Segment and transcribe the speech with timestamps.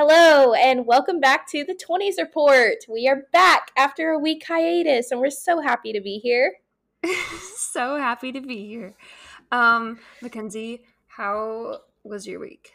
[0.00, 2.76] Hello, and welcome back to the 20s Report.
[2.88, 6.58] We are back after a week hiatus, and we're so happy to be here.
[7.56, 8.94] so happy to be here.
[9.50, 12.74] Um, Mackenzie, how was your week?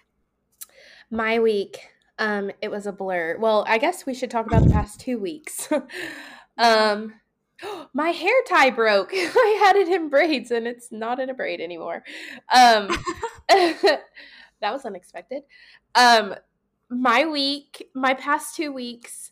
[1.10, 1.88] My week,
[2.20, 3.38] um, it was a blur.
[3.40, 5.70] Well, I guess we should talk about the past two weeks.
[6.58, 7.14] um,
[7.94, 9.12] my hair tie broke.
[9.14, 12.04] I had it in braids, and it's not in a braid anymore.
[12.54, 12.90] Um,
[13.48, 14.02] that
[14.62, 15.44] was unexpected.
[15.96, 16.36] Um,
[16.94, 19.32] my week, my past two weeks,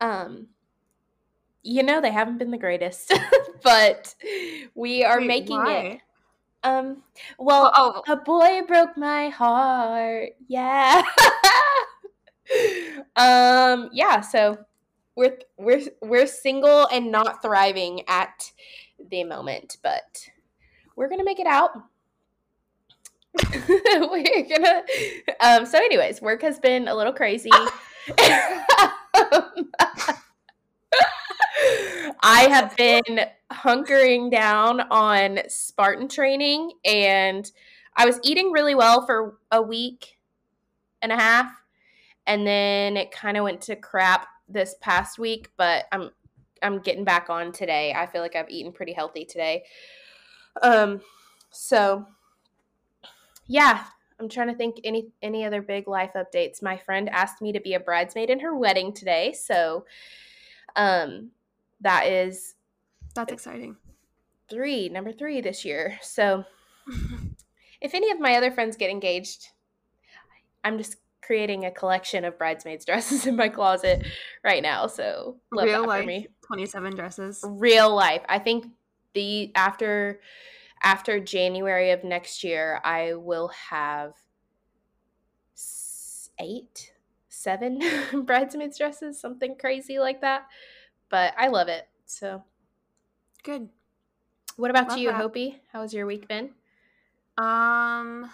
[0.00, 0.48] um,
[1.62, 3.12] you know they haven't been the greatest,
[3.62, 4.14] but
[4.74, 5.78] we are Wait, making why?
[5.78, 6.00] it.
[6.62, 7.02] Um,
[7.38, 8.12] well, oh, oh.
[8.12, 10.30] a boy broke my heart.
[10.48, 11.02] Yeah.
[13.16, 14.20] um, yeah.
[14.20, 14.58] So
[15.16, 18.52] we're we're we're single and not thriving at
[19.10, 20.28] the moment, but
[20.94, 21.70] we're gonna make it out.
[24.10, 24.82] we're gonna
[25.40, 27.50] um so anyways work has been a little crazy.
[32.22, 33.20] I have been
[33.52, 37.50] hunkering down on spartan training and
[37.96, 40.18] i was eating really well for a week
[41.00, 41.50] and a half
[42.26, 46.10] and then it kind of went to crap this past week but i'm
[46.62, 47.94] i'm getting back on today.
[47.96, 49.64] I feel like i've eaten pretty healthy today.
[50.62, 51.00] Um
[51.50, 52.06] so
[53.46, 53.84] yeah,
[54.18, 56.62] I'm trying to think any any other big life updates.
[56.62, 59.84] My friend asked me to be a bridesmaid in her wedding today, so
[60.74, 61.30] um
[61.80, 62.54] that is
[63.14, 63.76] that's exciting.
[64.48, 65.98] 3, number 3 this year.
[66.02, 66.44] So
[67.80, 69.48] if any of my other friends get engaged,
[70.62, 74.06] I'm just creating a collection of bridesmaids dresses in my closet
[74.44, 74.86] right now.
[74.86, 77.44] So real life, 27 dresses.
[77.44, 78.22] Real life.
[78.28, 78.66] I think
[79.14, 80.20] the after
[80.86, 84.14] after January of next year, I will have
[86.38, 86.92] eight,
[87.28, 87.82] seven
[88.24, 90.46] bridesmaids dresses, something crazy like that.
[91.08, 91.88] But I love it.
[92.04, 92.44] So
[93.42, 93.68] good.
[94.56, 95.16] What about love you, that.
[95.16, 95.60] Hopi?
[95.72, 96.50] How has your week been?
[97.36, 98.30] Um,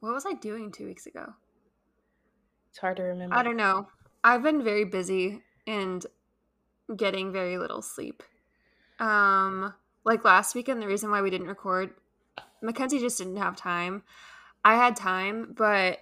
[0.00, 1.32] what was I doing two weeks ago?
[2.68, 3.34] It's hard to remember.
[3.34, 3.88] I don't know.
[4.22, 6.04] I've been very busy and
[6.94, 8.22] getting very little sleep.
[9.00, 9.72] Um,
[10.04, 11.90] like last weekend, the reason why we didn't record,
[12.60, 14.02] Mackenzie just didn't have time.
[14.64, 15.98] I had time, but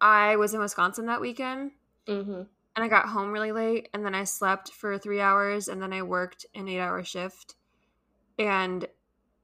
[0.00, 1.72] I was in Wisconsin that weekend.
[2.06, 2.42] Mm-hmm.
[2.76, 5.94] And I got home really late, and then I slept for three hours, and then
[5.94, 7.54] I worked an eight hour shift.
[8.38, 8.86] And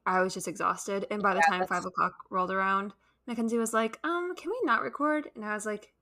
[0.05, 1.07] I was just exhausted.
[1.11, 2.93] And by the yeah, time five o'clock rolled around,
[3.27, 5.31] Mackenzie was like, um, can we not record?
[5.35, 5.93] And I was like,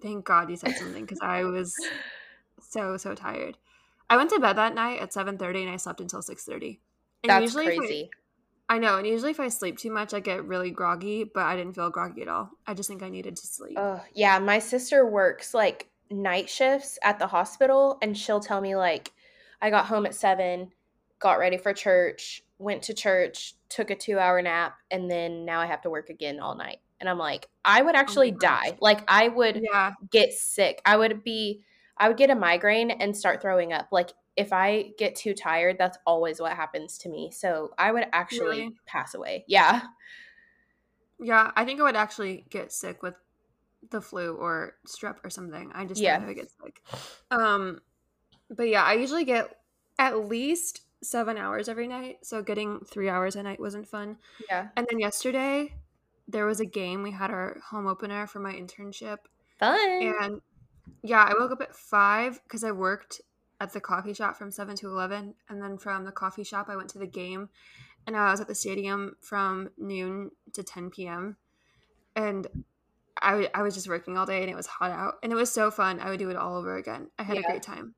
[0.00, 1.74] thank God you said something because I was
[2.60, 3.58] so, so tired.
[4.08, 6.78] I went to bed that night at 7.30 and I slept until 6.30.
[7.22, 8.10] And That's crazy.
[8.68, 11.44] I, I, know, and usually if I sleep too much, I get really groggy, but
[11.44, 12.50] I didn't feel groggy at all.
[12.66, 13.78] I just think I needed to sleep.
[13.78, 18.76] Uh, yeah, my sister works like night shifts at the hospital, and she'll tell me
[18.76, 19.12] like,
[19.60, 20.72] I got home at seven,
[21.18, 25.66] got ready for church, went to church, took a two-hour nap, and then now I
[25.66, 26.78] have to work again all night.
[27.00, 28.76] And I'm like, I would oh actually oh die.
[28.80, 29.92] Like I would yeah.
[30.10, 30.80] get sick.
[30.84, 31.62] I would be
[31.96, 33.88] I would get a migraine and start throwing up.
[33.92, 37.32] Like if I get too tired, that's always what happens to me.
[37.32, 38.76] So I would actually really?
[38.86, 39.44] pass away.
[39.48, 39.82] Yeah.
[41.20, 43.14] Yeah, I think I would actually get sick with
[43.90, 45.72] the flu or strep or something.
[45.74, 46.24] I just yeah.
[46.24, 46.80] I get sick.
[47.32, 47.80] Um,
[48.48, 49.56] but yeah, I usually get
[49.98, 52.18] at least seven hours every night.
[52.22, 54.18] So getting three hours a night wasn't fun.
[54.48, 54.68] Yeah.
[54.76, 55.74] And then yesterday
[56.28, 57.02] there was a game.
[57.02, 59.18] We had our home opener for my internship.
[59.58, 60.14] Fun.
[60.20, 60.40] And
[61.02, 63.20] yeah, I woke up at five because I worked
[63.60, 66.76] at the coffee shop from 7 to 11 and then from the coffee shop i
[66.76, 67.48] went to the game
[68.06, 71.36] and i was at the stadium from noon to 10 p.m
[72.14, 72.46] and
[73.22, 75.50] I, I was just working all day and it was hot out and it was
[75.50, 76.00] so fun.
[76.00, 77.08] I would do it all over again.
[77.18, 77.42] I had yeah.
[77.42, 77.94] a great time.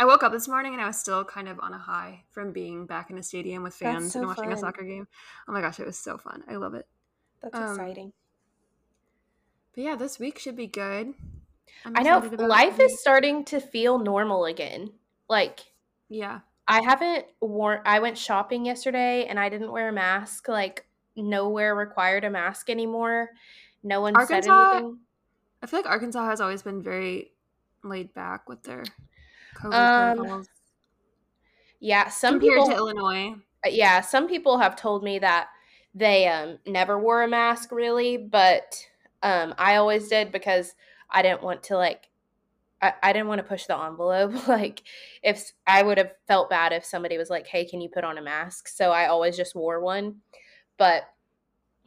[0.00, 2.52] I woke up this morning and i was still kind of on a high from
[2.52, 4.52] being back in a stadium with fans so and watching fun.
[4.52, 5.08] a soccer game.
[5.48, 6.44] Oh my gosh it was so fun.
[6.48, 6.86] I love it.
[7.42, 8.12] That's um, exciting.
[9.74, 11.14] but yeah this week should be good.
[11.84, 14.90] I'm i know life is starting to feel normal again
[15.28, 15.60] like,
[16.08, 16.40] yeah.
[16.66, 20.48] I haven't worn, I went shopping yesterday and I didn't wear a mask.
[20.48, 20.86] Like,
[21.16, 23.30] nowhere required a mask anymore.
[23.82, 24.98] No one Arkansas, said anything.
[25.62, 27.32] I feel like Arkansas has always been very
[27.82, 28.84] laid back with their
[29.56, 30.48] COVID um, protocols.
[31.80, 33.34] Yeah, some Compared people to Illinois.
[33.64, 35.48] Uh, yeah, some people have told me that
[35.94, 38.76] they um, never wore a mask really, but
[39.22, 40.74] um, I always did because
[41.10, 42.07] I didn't want to like
[42.80, 44.48] I, I didn't want to push the envelope.
[44.48, 44.82] like
[45.22, 48.18] if I would have felt bad if somebody was like, "Hey, can you put on
[48.18, 50.16] a mask?" So I always just wore one.
[50.76, 51.04] But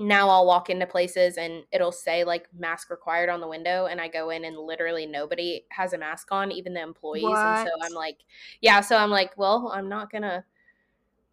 [0.02, 4.02] now I'll walk into places and it'll say like mask required on the window and
[4.02, 7.24] I go in and literally nobody has a mask on, even the employees.
[7.24, 7.38] What?
[7.38, 8.18] And so I'm like,
[8.62, 10.44] yeah, so I'm like, well, I'm not going to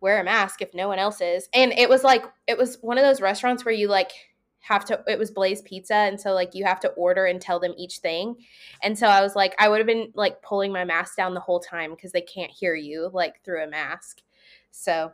[0.01, 1.49] wear a mask if no one else is.
[1.55, 4.13] And it was like it was one of those restaurants where you like
[4.61, 7.59] have to it was Blaze Pizza and so like you have to order and tell
[7.61, 8.37] them each thing.
[8.83, 11.41] And so I was like I would have been like pulling my mask down the
[11.41, 14.23] whole time because they can't hear you like through a mask.
[14.71, 15.13] So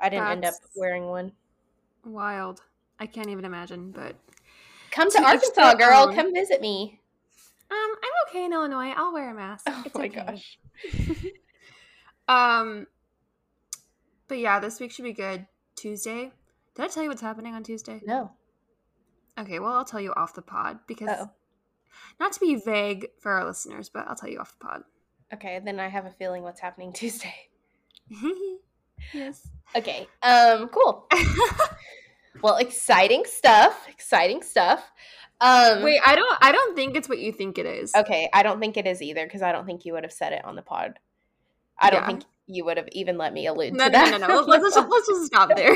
[0.00, 1.32] I didn't That's end up wearing one.
[2.04, 2.62] Wild.
[2.98, 4.16] I can't even imagine, but
[4.90, 6.12] come to, Arkansas, girl.
[6.12, 7.00] Come visit me.
[7.70, 8.92] Um, I'm okay in Illinois.
[8.96, 9.64] I'll wear a mask.
[9.68, 10.24] Oh it's my okay.
[10.26, 10.58] gosh.
[12.28, 12.86] um,
[14.28, 15.46] but yeah, this week should be good.
[15.74, 16.32] Tuesday.
[16.74, 18.00] Did I tell you what's happening on Tuesday?
[18.04, 18.30] No.
[19.38, 21.30] Okay, well, I'll tell you off the pod because Uh-oh.
[22.20, 24.82] not to be vague for our listeners, but I'll tell you off the pod.
[25.32, 27.34] Okay, then I have a feeling what's happening Tuesday.
[29.14, 29.48] yes.
[29.74, 30.06] Okay.
[30.22, 31.08] Um, cool.
[32.42, 33.86] well, exciting stuff.
[33.88, 34.90] Exciting stuff.
[35.40, 36.38] Um, Wait, I don't.
[36.40, 37.92] I don't think it's what you think it is.
[37.96, 40.32] Okay, I don't think it is either because I don't think you would have said
[40.32, 41.00] it on the pod.
[41.80, 44.10] I don't think you would have even let me allude no, to no, that.
[44.12, 44.34] No, no, no.
[44.42, 45.74] Let's, let's, just, let's just stop there.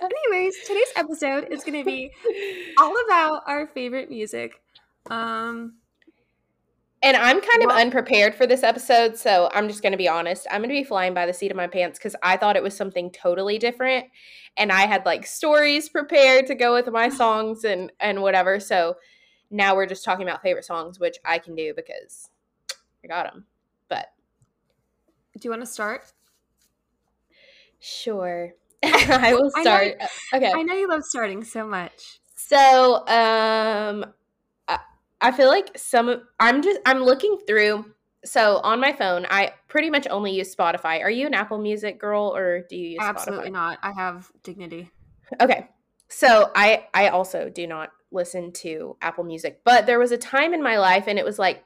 [0.00, 2.10] Anyways, today's episode is going to be
[2.78, 4.62] all about our favorite music.
[5.10, 5.74] Um,
[7.02, 10.46] and I'm kind of unprepared for this episode, so I'm just going to be honest.
[10.50, 12.62] I'm going to be flying by the seat of my pants because I thought it
[12.62, 14.06] was something totally different,
[14.56, 18.58] and I had like stories prepared to go with my songs and and whatever.
[18.58, 18.96] So
[19.50, 22.30] now we're just talking about favorite songs, which I can do because
[23.04, 23.46] I got them.
[23.88, 24.08] But
[25.38, 26.12] do you want to start?
[27.78, 28.54] Sure.
[28.84, 29.96] I will start.
[30.00, 30.52] I know, okay.
[30.54, 32.20] I know you love starting so much.
[32.36, 34.06] So, um
[34.68, 34.78] I,
[35.20, 37.84] I feel like some I'm just I'm looking through
[38.24, 41.00] so on my phone, I pretty much only use Spotify.
[41.02, 43.52] Are you an Apple Music girl or do you use Absolutely Spotify?
[43.52, 43.78] not.
[43.82, 44.90] I have dignity.
[45.40, 45.68] Okay.
[46.08, 50.54] So I I also do not listen to Apple Music, but there was a time
[50.54, 51.64] in my life and it was like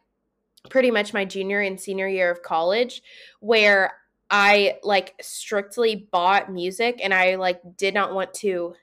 [0.69, 3.03] pretty much my junior and senior year of college
[3.41, 3.93] where
[4.33, 8.75] I like strictly bought music and I like did not want to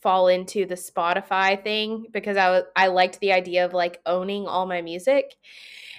[0.00, 4.46] fall into the Spotify thing because I was I liked the idea of like owning
[4.46, 5.34] all my music.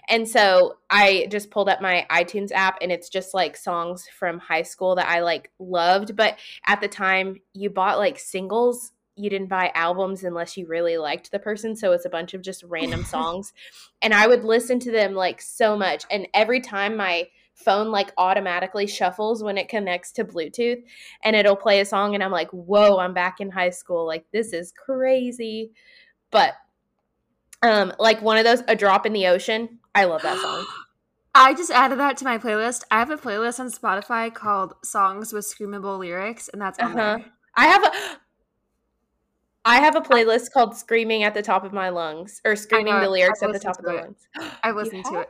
[0.07, 4.39] And so I just pulled up my iTunes app and it's just like songs from
[4.39, 8.93] high school that I like loved, but at the time you bought like singles.
[9.17, 11.75] You didn't buy albums unless you really liked the person.
[11.75, 13.51] So it's a bunch of just random songs.
[14.01, 16.05] And i would listen to them like so much.
[16.09, 17.27] And every time my
[17.63, 20.81] phone like automatically shuffles when it connects to bluetooth
[21.23, 24.25] and it'll play a song and i'm like whoa i'm back in high school like
[24.31, 25.71] this is crazy
[26.31, 26.53] but
[27.63, 30.65] um like one of those a drop in the ocean i love that song
[31.33, 32.83] I just added that to my playlist.
[32.91, 36.95] I have a playlist on Spotify called Songs with Screamable Lyrics, and that's on uh-huh.
[36.95, 37.25] there.
[37.55, 37.91] I have a
[39.63, 43.09] I have a playlist called "Screaming at the Top of My Lungs" or "Screaming the
[43.09, 44.27] Lyrics at the Top of the Lungs."
[44.63, 45.29] I listen to it.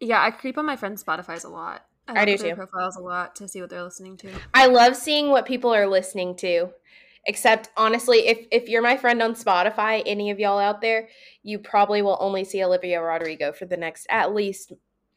[0.00, 1.86] Yeah, I creep on my friends' Spotify's a lot.
[2.06, 2.54] I, I do too.
[2.54, 4.30] Profiles a lot to see what they're listening to.
[4.52, 6.70] I love seeing what people are listening to.
[7.26, 11.08] Except honestly, if if you're my friend on Spotify, any of y'all out there,
[11.42, 14.72] you probably will only see Olivia Rodrigo for the next at least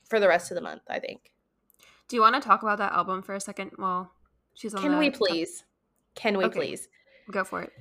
[0.06, 0.84] for the rest of the month.
[0.90, 1.34] I think.
[2.08, 3.72] Do you want to talk about that album for a second?
[3.78, 4.14] Well,
[4.54, 4.82] she's on.
[4.82, 5.66] Can we please?
[6.16, 6.60] Can we okay.
[6.60, 6.88] please?
[7.30, 7.74] Go for it.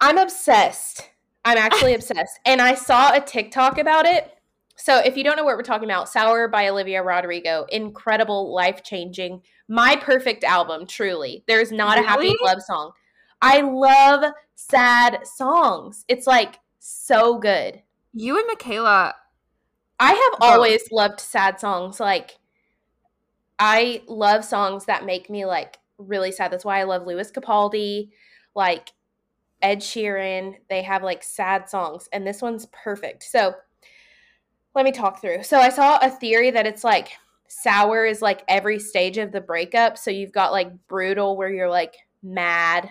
[0.00, 1.08] I'm obsessed.
[1.44, 2.38] I'm actually obsessed.
[2.44, 4.37] And I saw a TikTok about it.
[4.78, 8.82] So if you don't know what we're talking about, Sour by Olivia Rodrigo, incredible, life
[8.84, 11.42] changing, my perfect album, truly.
[11.48, 12.06] There's not really?
[12.06, 12.92] a happy love song.
[13.42, 16.04] I love sad songs.
[16.08, 17.82] It's like so good.
[18.14, 19.14] You and Michaela.
[20.00, 21.98] I have always loved sad songs.
[21.98, 22.38] Like,
[23.58, 26.52] I love songs that make me like really sad.
[26.52, 28.10] That's why I love Lewis Capaldi.
[28.54, 28.92] Like,
[29.60, 30.54] Ed Sheeran.
[30.70, 33.24] They have like sad songs, and this one's perfect.
[33.24, 33.54] So
[34.78, 35.42] let me talk through.
[35.42, 37.08] So I saw a theory that it's like
[37.48, 39.98] sour is like every stage of the breakup.
[39.98, 42.88] So you've got like brutal where you're like mad,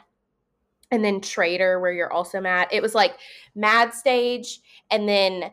[0.92, 2.68] and then traitor where you're also mad.
[2.74, 3.16] It was like
[3.56, 4.60] mad stage,
[4.92, 5.52] and then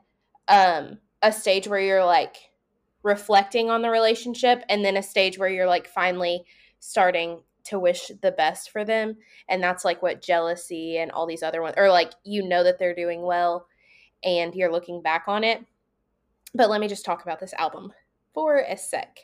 [0.48, 2.36] um a stage where you're like
[3.04, 6.44] reflecting on the relationship, and then a stage where you're like finally
[6.80, 9.16] starting to wish the best for them
[9.48, 12.78] and that's like what jealousy and all these other ones or like you know that
[12.78, 13.66] they're doing well
[14.22, 15.64] and you're looking back on it
[16.54, 17.92] but let me just talk about this album.
[18.32, 19.20] For a sec.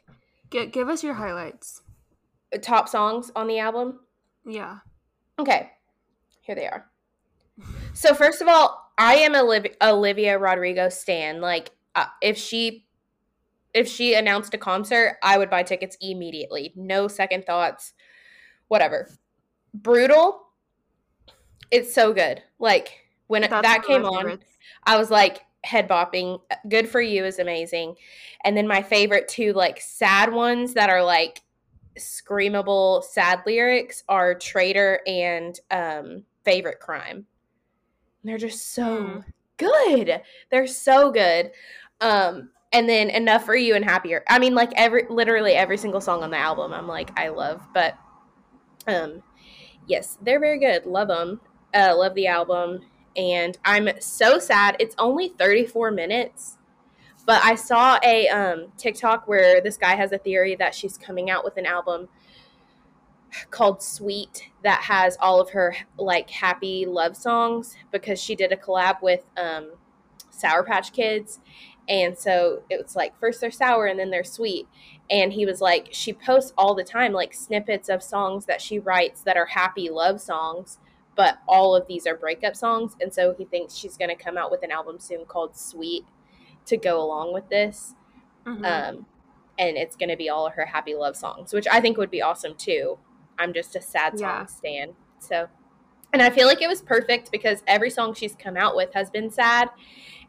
[0.51, 1.83] G- give us your highlights.
[2.55, 4.01] Uh, top songs on the album?
[4.45, 4.79] Yeah.
[5.39, 5.71] Okay.
[6.43, 6.87] Here they are.
[7.93, 11.41] So first of all i am olivia, olivia rodrigo stan.
[11.41, 12.87] Like uh, if she
[13.75, 16.73] if she announced a concert i would buy tickets immediately.
[16.77, 17.93] No second thoughts.
[18.69, 19.09] Whatever.
[19.75, 20.43] Brutal,
[21.71, 22.43] It's so good.
[22.59, 24.47] Like when That's that came on, favorites.
[24.85, 26.41] I was like head bopping.
[26.69, 27.97] Good for you is amazing.
[28.45, 31.43] And then my favorite two like sad ones that are like
[31.99, 37.27] screamable sad lyrics are Traitor and um Favorite Crime.
[38.25, 39.25] They're just so Mm.
[39.57, 40.23] good.
[40.51, 41.53] They're so good.
[42.01, 44.23] Um and then enough for you and happier.
[44.29, 47.61] I mean like every literally every single song on the album I'm like I love,
[47.75, 47.99] but
[48.87, 49.23] um
[49.87, 50.87] yes, they're very good.
[50.87, 51.41] Love them.
[51.75, 52.81] Uh love the album
[53.17, 54.77] and I'm so sad.
[54.79, 56.57] It's only 34 minutes.
[57.27, 61.31] But I saw a um, TikTok where this guy has a theory that she's coming
[61.31, 62.09] out with an album
[63.51, 68.57] called Sweet that has all of her like happy love songs because she did a
[68.57, 69.73] collab with um,
[70.31, 71.41] Sour Patch Kids.
[71.89, 74.67] And so it was like first they're sour and then they're sweet.
[75.11, 78.79] And he was like, she posts all the time like snippets of songs that she
[78.79, 80.79] writes that are happy love songs
[81.17, 84.37] but all of these are breakup songs and so he thinks she's going to come
[84.39, 86.05] out with an album soon called sweet
[86.67, 87.95] to go along with this
[88.47, 88.65] Mhm.
[88.65, 89.07] um,
[89.59, 92.23] and it's going to be all her happy love songs which i think would be
[92.23, 92.99] awesome too
[93.39, 94.47] i'm just a sad song Yeah.
[94.47, 95.49] stan so
[96.13, 99.11] and i feel like it was perfect because every song she's come out with has
[99.11, 99.69] been sad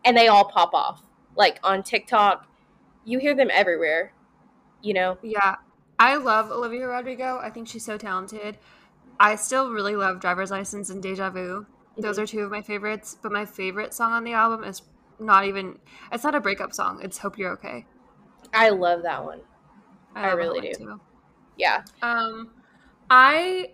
[0.04, 1.04] and they all pop off
[1.36, 2.48] like on tiktok
[3.06, 4.14] you hear them everywhere
[4.82, 5.56] you know Yeah,
[6.00, 7.38] I love Olivia Rodrigo.
[7.42, 8.58] I think she's so talented.
[9.22, 11.68] I still really love Driver's License and Deja Vu.
[11.98, 12.24] Those Mhm.
[12.24, 13.16] are two of my favorites.
[13.22, 14.82] But my favorite song on the album is
[15.20, 15.78] not even.
[16.12, 17.00] It's not a breakup song.
[17.04, 17.86] It's "Hope You're Okay."
[18.54, 19.40] i love that one
[20.16, 20.74] I that really one, do.
[20.74, 21.02] Too.
[21.56, 22.52] yeah Um,
[23.10, 23.70] I,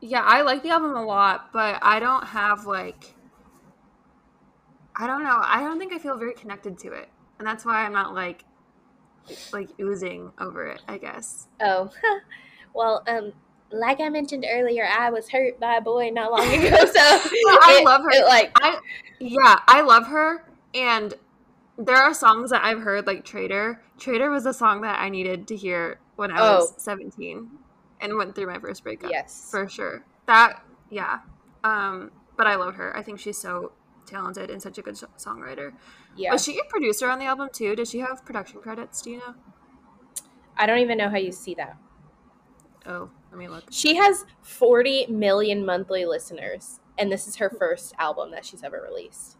[0.00, 3.14] yeah, I like the album a lot, but I don't have like.
[4.96, 5.38] I don't know.
[5.40, 8.44] I don't think I feel very connected to it, and that's why I'm not like,
[9.52, 10.82] like oozing over it.
[10.88, 11.46] I guess.
[11.60, 11.90] Oh,
[12.74, 13.32] well, um,
[13.70, 17.78] like I mentioned earlier, I was hurt by a boy not long ago, so I
[17.80, 18.10] it- love her.
[18.10, 18.78] it, like, I
[19.20, 20.44] yeah, I love her
[20.74, 21.14] and
[21.76, 23.80] there are songs that I've heard like Traitor.
[23.98, 26.74] Traitor was a song that I needed to hear when I was Oh.
[26.78, 27.48] 17
[28.00, 29.10] and went through my first breakup.
[29.10, 30.04] yes, For sure.
[30.26, 31.20] That yeah.
[31.64, 32.96] Um but I love her.
[32.96, 33.72] I think she's so
[34.06, 35.72] talented and such a good so- songwriter.
[36.16, 36.32] yeah.
[36.32, 37.74] Was she a producer on the album too?
[37.76, 39.02] Did she have production credits?
[39.02, 39.34] Do you know?
[40.56, 41.76] I don't even know how you see that.
[42.86, 43.64] Oh, let me look.
[43.70, 48.84] She has 40 million monthly listeners, and this is her first album that she's ever
[48.88, 49.36] released.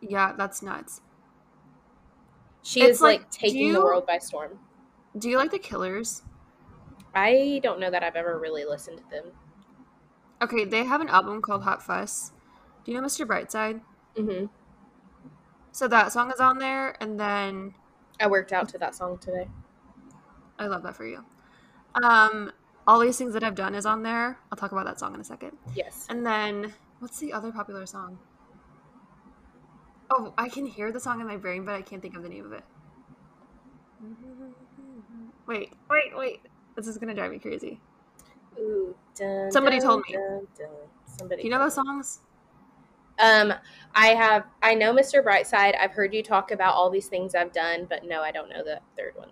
[0.00, 1.00] Yeah, that's nuts.
[2.62, 4.58] She It's is like, like, taking the world by storm.
[5.18, 6.22] Do you like the Killers?
[7.14, 9.24] I don't know that I've ever really listened to them.
[10.40, 12.32] Okay, they have an album called Hot Fuss.
[12.84, 13.26] Do you know Mr.
[13.26, 13.80] Brightside?
[14.16, 14.46] hmm
[15.72, 17.74] So that song is on there, and then
[18.20, 19.48] I worked out to that song today.
[20.58, 21.24] I love that for you.
[22.02, 22.52] Um,
[22.86, 24.38] all these things that I've done is on there.
[24.50, 25.56] I'll talk about that song in a second.
[25.74, 26.06] Yes.
[26.10, 28.18] And then what's the other popular song?
[30.10, 32.28] Oh, I can hear the song in my brain, but I can't think of the
[32.28, 32.64] name of it.
[35.46, 36.40] Wait, wait, wait.
[36.76, 37.80] This is gonna drive me crazy.
[38.58, 40.14] Ooh, dun, Somebody dun, told me.
[40.14, 40.46] dun.
[41.06, 41.42] Somebody.
[41.42, 42.20] Do you know those songs?
[43.18, 43.52] Um,
[43.94, 44.44] I have.
[44.62, 45.22] I know Mr.
[45.22, 45.76] Brightside.
[45.78, 48.64] I've heard you talk about all these things I've done, but no, I don't know
[48.64, 49.28] the third one.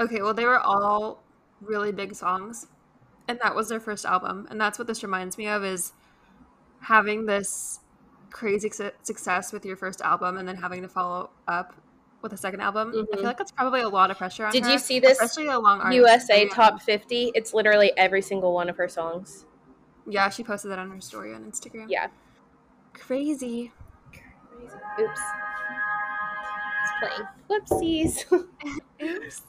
[0.00, 1.22] Okay, well, they were all
[1.60, 2.66] really big songs,
[3.28, 4.46] and that was their first album.
[4.50, 5.92] And that's what this reminds me of is
[6.80, 7.80] having this
[8.30, 11.74] crazy su- success with your first album, and then having to follow up
[12.22, 12.90] with a second album.
[12.94, 13.14] I Mhm.
[13.14, 15.48] feel like that's probably a lot of pressure on Did her, you see this especially
[15.48, 15.96] a long artist.
[15.96, 16.48] USA.
[16.48, 17.32] Top 50?
[17.34, 19.46] It's literally every single one of her songs.
[20.06, 21.86] Yeah, she posted that on her story on Instagram.
[21.88, 22.08] Yeah.
[22.92, 23.72] crazy.
[25.00, 25.20] Oops.
[26.82, 27.28] It's playing.
[27.48, 28.24] Whoopsies.
[29.02, 29.42] Oops.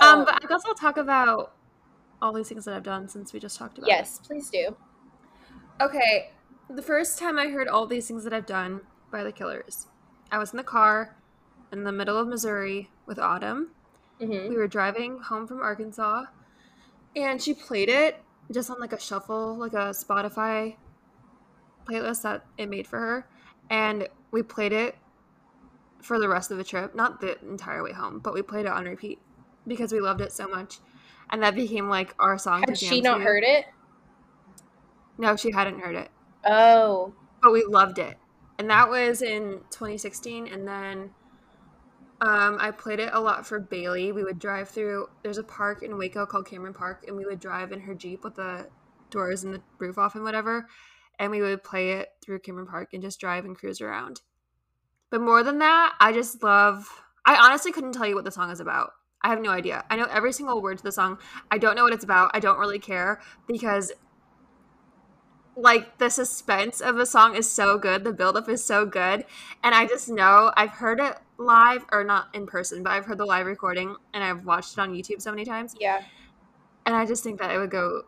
[0.00, 1.54] Um, but I guess I'll talk about
[2.22, 3.88] all these things that I've done since we just talked about.
[3.88, 3.92] it.
[3.92, 4.76] yes, please do.
[5.80, 6.30] Okay,
[6.68, 9.86] the first time I heard all these things that I've done by the Killers,
[10.30, 11.16] I was in the car
[11.72, 13.70] in the middle of Missouri with Autumn.
[14.20, 16.24] hmm We were driving home from Arkansas,
[17.16, 20.76] and she played it just on like a shuffle, like a Spotify
[21.88, 23.28] playlist that it made for her,
[23.70, 24.96] and we played it
[26.02, 26.94] for the rest of the trip.
[26.94, 29.18] Not the entire way home, but we played it on repeat
[29.66, 30.78] because we loved it so much,
[31.30, 32.64] and that became like our song.
[32.66, 33.24] Had she not to.
[33.24, 33.66] heard it?
[35.18, 36.10] No, she hadn't heard it.
[36.46, 37.12] Oh.
[37.42, 38.16] but we loved it
[38.60, 41.10] and that was in 2016 and then
[42.20, 45.82] um, i played it a lot for bailey we would drive through there's a park
[45.82, 48.68] in waco called cameron park and we would drive in her jeep with the
[49.08, 50.66] doors and the roof off and whatever
[51.18, 54.20] and we would play it through cameron park and just drive and cruise around
[55.10, 56.86] but more than that i just love
[57.24, 59.96] i honestly couldn't tell you what the song is about i have no idea i
[59.96, 61.18] know every single word to the song
[61.50, 63.92] i don't know what it's about i don't really care because
[65.56, 69.24] like the suspense of the song is so good, the buildup is so good,
[69.62, 73.18] and I just know I've heard it live or not in person, but I've heard
[73.18, 75.76] the live recording and I've watched it on YouTube so many times.
[75.78, 76.02] Yeah.
[76.86, 78.02] And I just think that it would go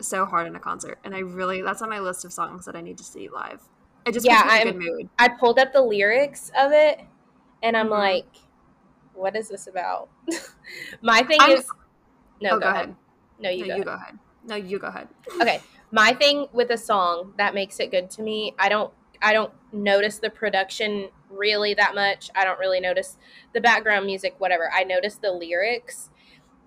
[0.00, 2.76] so hard in a concert, and I really that's on my list of songs that
[2.76, 3.62] I need to see live.
[4.04, 5.08] It just Yeah, puts me in a good mood.
[5.18, 7.00] I pulled up the lyrics of it
[7.62, 7.90] and I'm Mhm.
[7.90, 8.26] like,
[9.16, 10.08] what is this about?
[11.02, 11.66] My thing I'm- is
[12.40, 12.94] no, oh, go, ahead.
[13.40, 13.76] No, you no, go.
[13.76, 13.84] you ahead.
[13.84, 14.18] go ahead.
[14.46, 15.08] No, you go ahead.
[15.40, 15.60] Okay.
[15.92, 18.92] My thing with a song that makes it good to me, I don't
[19.22, 22.28] I don't notice the production really that much.
[22.34, 23.16] I don't really notice
[23.54, 24.70] the background music, whatever.
[24.72, 26.10] I notice the lyrics.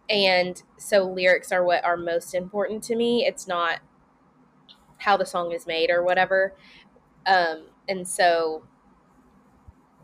[0.10, 3.26] And so lyrics are what are most important to me.
[3.26, 3.80] It's not
[4.98, 6.56] how the song is made or whatever.
[7.26, 8.64] Um, and so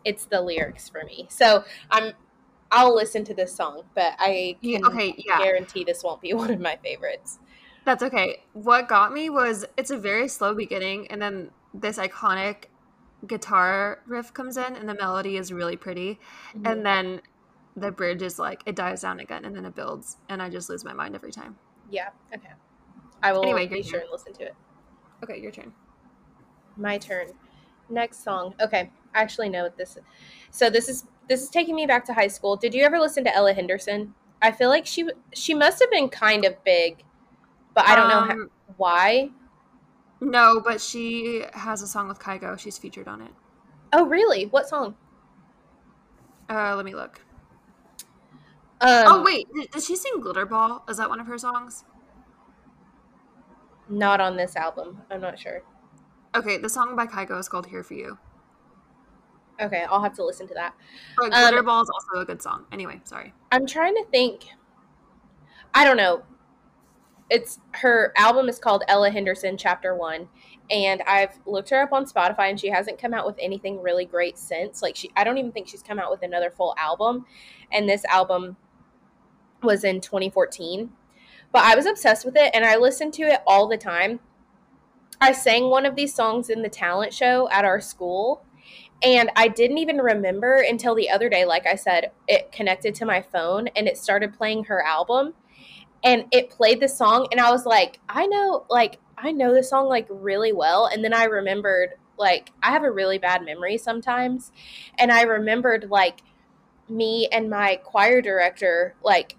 [0.04, 1.28] it's the lyrics for me.
[1.30, 2.14] So I'm
[2.72, 5.38] I'll listen to this song, but I can okay, yeah.
[5.38, 7.40] guarantee this won't be one of my favorites.
[7.86, 8.42] That's okay.
[8.54, 12.66] What got me was it's a very slow beginning, and then this iconic
[13.28, 16.20] guitar riff comes in, and the melody is really pretty.
[16.56, 16.66] Mm-hmm.
[16.66, 17.22] And then
[17.76, 20.70] the bridge is like, it dives down again, and then it builds, and I just
[20.70, 21.56] lose my mind every time.
[21.92, 22.10] Yeah.
[22.34, 22.50] Okay.
[23.22, 24.02] I will Anyway, be sure turn.
[24.02, 24.56] and listen to it.
[25.24, 25.72] Okay, your turn.
[26.78, 27.28] My turn.
[27.90, 28.56] Next song.
[28.60, 28.92] Okay.
[29.14, 30.04] I actually know what this is.
[30.52, 32.56] So this is this is taking me back to high school.
[32.56, 34.14] Did you ever listen to Ella Henderson?
[34.42, 37.04] I feel like she she must have been kind of big,
[37.74, 39.30] but I don't know how, Um, why.
[40.22, 42.58] No, but she has a song with Kygo.
[42.58, 43.32] She's featured on it.
[43.94, 44.46] Oh, really?
[44.46, 44.96] What song?
[46.50, 47.22] Uh, let me look.
[48.82, 50.90] Um, oh wait, did she sing Glitterball?
[50.90, 51.84] Is that one of her songs?
[53.88, 55.02] not on this album.
[55.12, 55.62] I'm not sure.
[56.36, 58.18] Okay, the song by Kygo is called "Here for You."
[59.60, 60.74] Okay, I'll have to listen to that.
[61.18, 62.66] But Um, Glitter Ball is also a good song.
[62.72, 63.34] Anyway, sorry.
[63.52, 64.46] I'm trying to think.
[65.74, 66.24] I don't know.
[67.30, 70.28] It's her album is called Ella Henderson Chapter 1
[70.70, 74.06] and I've looked her up on Spotify and she hasn't come out with anything really
[74.06, 74.82] great since.
[74.82, 77.26] Like she I don't even think she's come out with another full album
[77.72, 78.58] and this album
[79.64, 80.92] was in 2014.
[81.52, 84.20] But I was obsessed with it and I listened to it all the time.
[85.20, 88.46] I sang one of these songs in the talent show at our school
[89.02, 93.06] and I didn't even remember until the other day, like I said, it connected to
[93.06, 95.34] my phone and it started playing her album.
[96.04, 99.72] And it played the song, and I was like, I know, like, I know this
[99.72, 100.86] song, like, really well.
[100.86, 104.52] And then I remembered, like, I have a really bad memory sometimes.
[105.00, 106.22] And I remembered, like,
[106.88, 109.36] me and my choir director, like,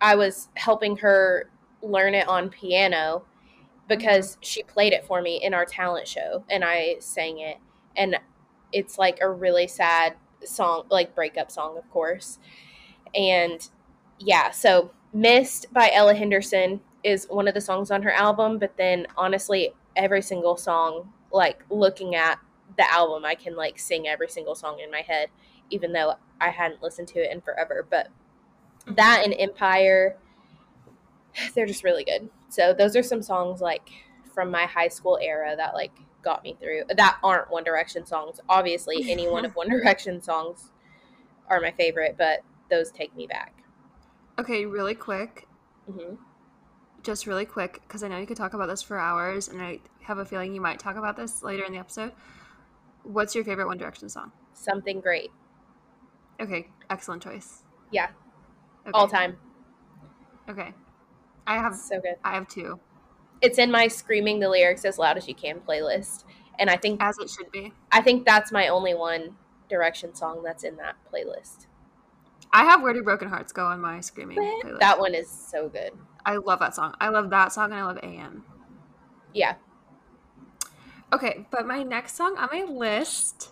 [0.00, 1.50] I was helping her
[1.82, 3.24] learn it on piano
[3.88, 4.42] because mm-hmm.
[4.42, 7.56] she played it for me in our talent show and I sang it.
[7.96, 8.16] And
[8.72, 12.38] it's like a really sad song, like breakup song, of course.
[13.14, 13.66] And
[14.18, 18.76] yeah, so Missed by Ella Henderson is one of the songs on her album, but
[18.76, 22.38] then honestly, every single song, like looking at
[22.76, 25.28] the album, I can like sing every single song in my head,
[25.70, 27.84] even though I hadn't listened to it in forever.
[27.88, 28.94] But mm-hmm.
[28.94, 30.16] that and Empire,
[31.54, 32.28] they're just really good.
[32.48, 33.88] So those are some songs like
[34.32, 38.40] from my high school era that like got me through that aren't One Direction songs.
[38.48, 40.70] Obviously, any one of One Direction songs
[41.48, 43.62] are my favorite, but those take me back.
[44.38, 45.46] Okay, really quick,
[45.86, 46.14] hmm
[47.02, 49.80] just really quick, because I know you could talk about this for hours, and I
[50.02, 52.12] have a feeling you might talk about this later in the episode.
[53.02, 54.32] What's your favorite One Direction song?
[54.52, 55.30] Something great,
[56.40, 57.62] Okay, excellent choice.
[57.90, 58.08] Yeah.
[58.86, 58.92] Okay.
[58.92, 59.38] all time,
[60.48, 60.72] Okay,
[61.46, 62.16] I have so good.
[62.24, 62.80] I have two,
[63.42, 66.24] It's in my screaming the lyrics as loud as you can playlist,
[66.58, 67.72] and I think as it should be.
[67.90, 69.36] I think that's my only One
[69.68, 71.66] Direction song that's in that playlist.
[72.52, 74.80] I have Where Do Broken Hearts Go on my screaming playlist.
[74.80, 75.92] That one is so good.
[76.26, 76.94] I love that song.
[77.00, 78.44] I love that song, and I love AM.
[79.32, 79.54] Yeah,
[81.12, 83.50] Okay, but my next song on my list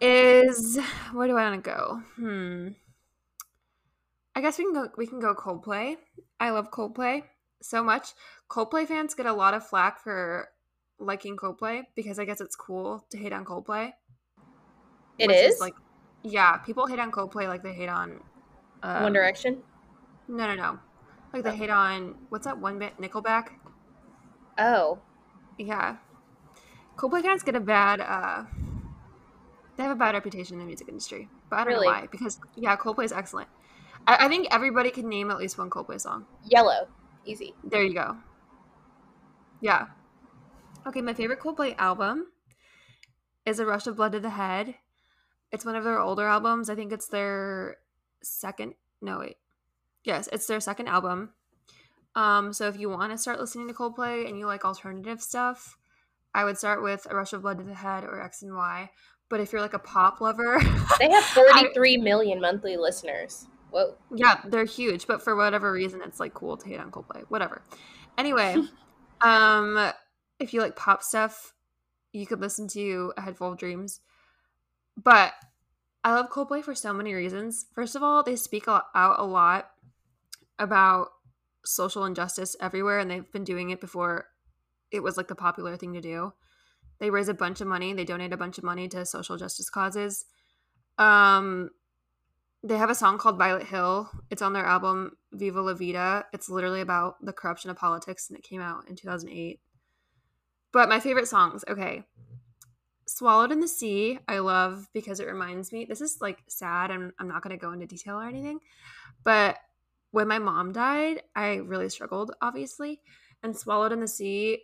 [0.00, 0.78] is
[1.12, 2.02] where do I want to go?
[2.16, 2.68] Hmm.
[4.34, 4.88] I guess we can go.
[4.96, 5.96] We can go Coldplay.
[6.40, 7.24] I love Coldplay
[7.62, 8.08] so much.
[8.50, 10.48] Coldplay fans get a lot of flack for
[10.98, 13.92] liking Coldplay because I guess it's cool to hate on Coldplay.
[15.18, 15.60] it which is.
[15.60, 15.74] like,
[16.22, 18.20] yeah, people hate on Coldplay like they hate on
[18.82, 19.62] um, One Direction.
[20.28, 20.78] No, no, no.
[21.32, 21.54] Like they Oh.
[21.54, 23.48] hate on what's that one bit Nickelback?
[24.58, 24.98] Oh,
[25.58, 25.96] Yeah.
[26.96, 28.44] Coldplay fans get a bad uh
[29.76, 31.28] they have a bad reputation in the music industry.
[31.50, 31.86] But I don't Really?
[31.88, 32.08] know why.
[32.10, 33.48] Because yeah, Coldplay is excellent.
[34.06, 36.24] I, I think everybody can name at least one Coldplay song.
[36.44, 36.88] Yellow,
[37.26, 37.54] easy.
[37.64, 38.16] There you go.
[39.60, 39.86] Yeah.
[40.86, 42.26] Okay, my favorite Coldplay album
[43.44, 44.74] is A Rush of Blood to the Head.
[45.52, 46.68] It's one of their older albums.
[46.68, 47.78] I think it's their
[48.22, 49.36] second no wait.
[50.04, 51.30] Yes, it's their second album.
[52.14, 55.76] Um, so if you want to start listening to Coldplay and you like alternative stuff,
[56.34, 58.90] I would start with A Rush of Blood to the Head or X and Y.
[59.28, 60.60] But if you're like a pop lover,
[60.98, 63.46] they have forty-three I, million monthly listeners.
[63.76, 63.94] Whoa.
[64.14, 67.24] Yeah, they're huge, but for whatever reason, it's like cool to hate on Coldplay.
[67.28, 67.60] Whatever.
[68.16, 68.56] Anyway,
[69.20, 69.92] um,
[70.40, 71.52] if you like pop stuff,
[72.10, 74.00] you could listen to A Head Full of Dreams.
[74.96, 75.34] But
[76.02, 77.66] I love Coldplay for so many reasons.
[77.74, 79.72] First of all, they speak out a lot
[80.58, 81.08] about
[81.62, 84.28] social injustice everywhere, and they've been doing it before
[84.90, 86.32] it was like the popular thing to do.
[86.98, 89.68] They raise a bunch of money, they donate a bunch of money to social justice
[89.68, 90.24] causes.
[90.96, 91.72] Um,
[92.66, 94.10] they have a song called Violet Hill.
[94.28, 96.26] It's on their album Viva La Vida.
[96.32, 99.60] It's literally about the corruption of politics, and it came out in 2008.
[100.72, 102.02] But my favorite songs, okay.
[103.06, 107.12] Swallowed in the Sea, I love because it reminds me, this is like sad, and
[107.20, 108.58] I'm not going to go into detail or anything,
[109.22, 109.58] but
[110.10, 113.00] when my mom died, I really struggled, obviously.
[113.44, 114.58] And Swallowed in the Sea,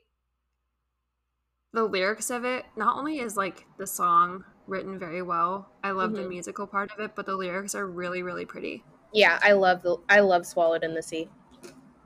[1.73, 6.13] the lyrics of it, not only is like the song written very well, I love
[6.13, 6.23] mm-hmm.
[6.23, 8.85] the musical part of it, but the lyrics are really, really pretty.
[9.13, 11.29] Yeah, I love the I love Swallowed in the Sea.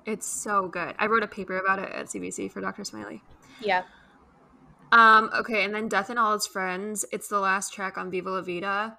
[0.04, 0.94] It's so good.
[0.98, 2.84] I wrote a paper about it at CBC for Dr.
[2.84, 3.22] Smiley.
[3.60, 3.82] Yeah.
[4.92, 7.04] Um, okay, and then Death and All Its Friends.
[7.12, 8.98] It's the last track on Viva La Vida.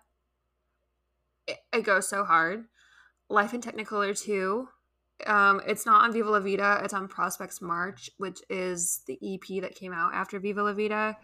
[1.48, 2.66] It, it goes so hard.
[3.30, 4.68] Life in Technicolor 2.
[5.26, 9.62] Um, it's not on Viva La Vida, it's on Prospekt's March, which is the EP
[9.62, 11.18] that came out after Viva La Vida.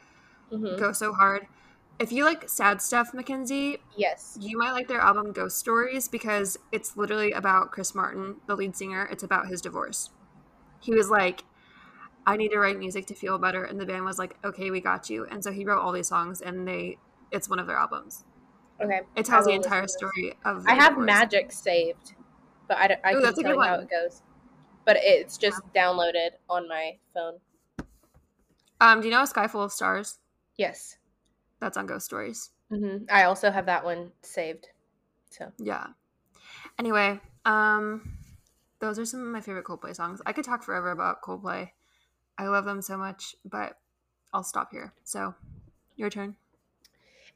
[0.52, 0.80] Mm-hmm.
[0.80, 1.46] Go so hard.
[2.00, 6.58] If you like sad stuff, Mackenzie, yes, you might like their album Ghost Stories because
[6.72, 9.08] it's literally about Chris Martin, the lead singer.
[9.12, 10.10] It's about his divorce.
[10.80, 11.44] He was like,
[12.26, 13.64] I need to write music to feel better.
[13.64, 15.26] And the band was like, okay, we got you.
[15.26, 16.98] And so he wrote all these songs and they,
[17.32, 18.26] it's one of their albums.
[18.82, 19.02] Okay.
[19.16, 20.66] It tells the entire story of.
[20.68, 21.06] I have divorce.
[21.06, 22.16] Magic saved,
[22.68, 24.22] but I, don't, I Ooh, can tell you how it goes.
[24.86, 25.86] But it's just yeah.
[25.86, 27.40] downloaded on my phone.
[28.82, 30.20] Um, do you know A Sky Full of Stars?
[30.58, 30.98] Yes.
[31.64, 32.50] That's on Ghost Stories.
[32.70, 33.06] Mm-hmm.
[33.10, 34.68] I also have that one saved.
[35.30, 35.88] So yeah.
[36.78, 38.18] Anyway, um,
[38.80, 40.22] those are some of my favorite Coldplay songs.
[40.26, 41.70] I could talk forever about Coldplay.
[42.38, 43.78] I love them so much, but
[44.34, 44.94] I'll stop here.
[45.06, 45.36] So,
[45.96, 46.36] your turn.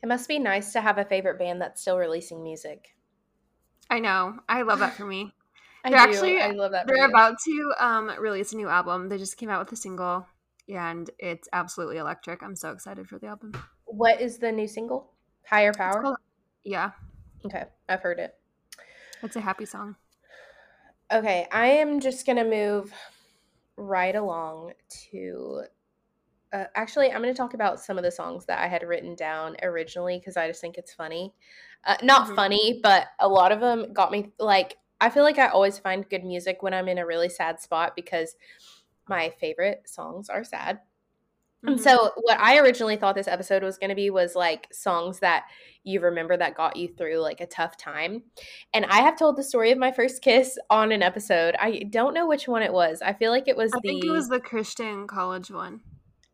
[0.03, 2.95] It must be nice to have a favorite band that's still releasing music.
[3.89, 4.39] I know.
[4.49, 5.31] I love that for me.
[5.85, 6.11] I they're do.
[6.11, 6.85] actually I love that.
[6.85, 9.07] They're about to um, release a new album.
[9.07, 10.27] They just came out with a single,
[10.67, 12.43] and it's absolutely electric.
[12.43, 13.53] I'm so excited for the album.
[13.87, 15.11] What is the new single?
[15.45, 16.01] Higher Power.
[16.01, 16.17] Called,
[16.63, 16.91] yeah.
[17.45, 18.35] Okay, I've heard it.
[19.23, 19.95] It's a happy song.
[21.11, 22.93] Okay, I am just gonna move
[23.77, 24.73] right along
[25.11, 25.63] to.
[26.51, 29.15] Uh, actually, I'm going to talk about some of the songs that I had written
[29.15, 31.33] down originally because I just think it's funny.
[31.83, 32.35] Uh, not mm-hmm.
[32.35, 34.77] funny, but a lot of them got me like.
[34.99, 37.95] I feel like I always find good music when I'm in a really sad spot
[37.95, 38.35] because
[39.07, 40.79] my favorite songs are sad.
[41.67, 41.73] Mm-hmm.
[41.73, 45.19] And so, what I originally thought this episode was going to be was like songs
[45.19, 45.45] that
[45.83, 48.23] you remember that got you through like a tough time.
[48.73, 51.55] And I have told the story of my first kiss on an episode.
[51.59, 53.01] I don't know which one it was.
[53.01, 55.81] I feel like it was I the think it was the Christian college one.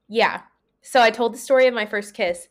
[0.07, 0.41] Yeah.
[0.81, 2.47] So I told the story of my first kiss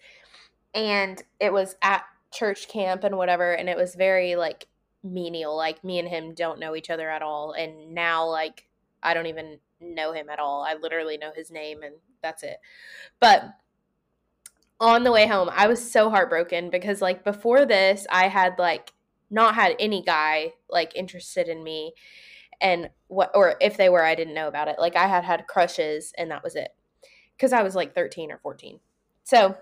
[0.74, 4.66] and it was at church camp and whatever and it was very like
[5.04, 8.66] menial like me and him don't know each other at all and now like
[9.02, 10.62] I don't even know him at all.
[10.62, 12.58] I literally know his name and that's it.
[13.20, 13.44] But
[14.80, 18.92] on the way home, I was so heartbroken because like before this, I had like
[19.30, 21.94] not had any guy like interested in me
[22.60, 24.76] and what or if they were, I didn't know about it.
[24.78, 26.70] Like I had had crushes and that was it.
[27.38, 28.80] Cuz I was like 13 or 14.
[29.24, 29.56] So,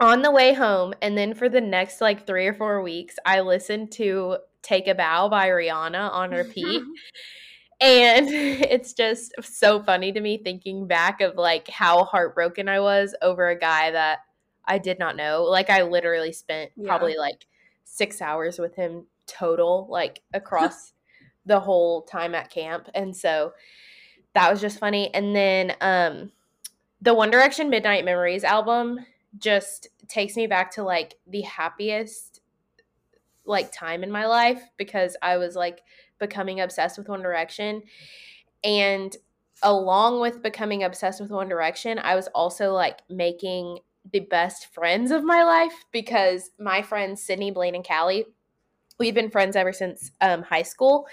[0.00, 3.40] on the way home and then for the next like 3 or 4 weeks, I
[3.40, 6.82] listened to Take a Bow by Rihanna on repeat.
[7.80, 13.14] And it's just so funny to me thinking back of like how heartbroken I was
[13.22, 14.20] over a guy that
[14.64, 15.44] I did not know.
[15.44, 16.86] Like I literally spent yeah.
[16.86, 17.46] probably like
[17.84, 20.92] 6 hours with him total like across
[21.46, 22.88] the whole time at camp.
[22.94, 23.52] And so
[24.34, 25.12] that was just funny.
[25.14, 26.32] And then um
[27.02, 29.00] the One Direction Midnight Memories album
[29.38, 32.40] just takes me back to like the happiest
[33.46, 35.80] like time in my life because I was like
[36.20, 37.82] becoming obsessed with One Direction.
[38.62, 39.16] And
[39.62, 43.80] along with becoming obsessed with One Direction, I was also like making
[44.12, 48.26] the best friends of my life because my friends Sydney, Blaine, and Callie,
[48.98, 51.06] we've been friends ever since um, high school,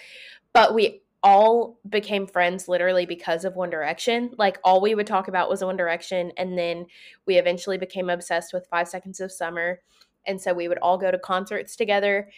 [0.54, 4.32] but we all became friends literally because of One Direction.
[4.38, 6.86] Like all we would talk about was One Direction, and then
[7.26, 9.82] we eventually became obsessed with Five Seconds of Summer,
[10.26, 12.30] and so we would all go to concerts together.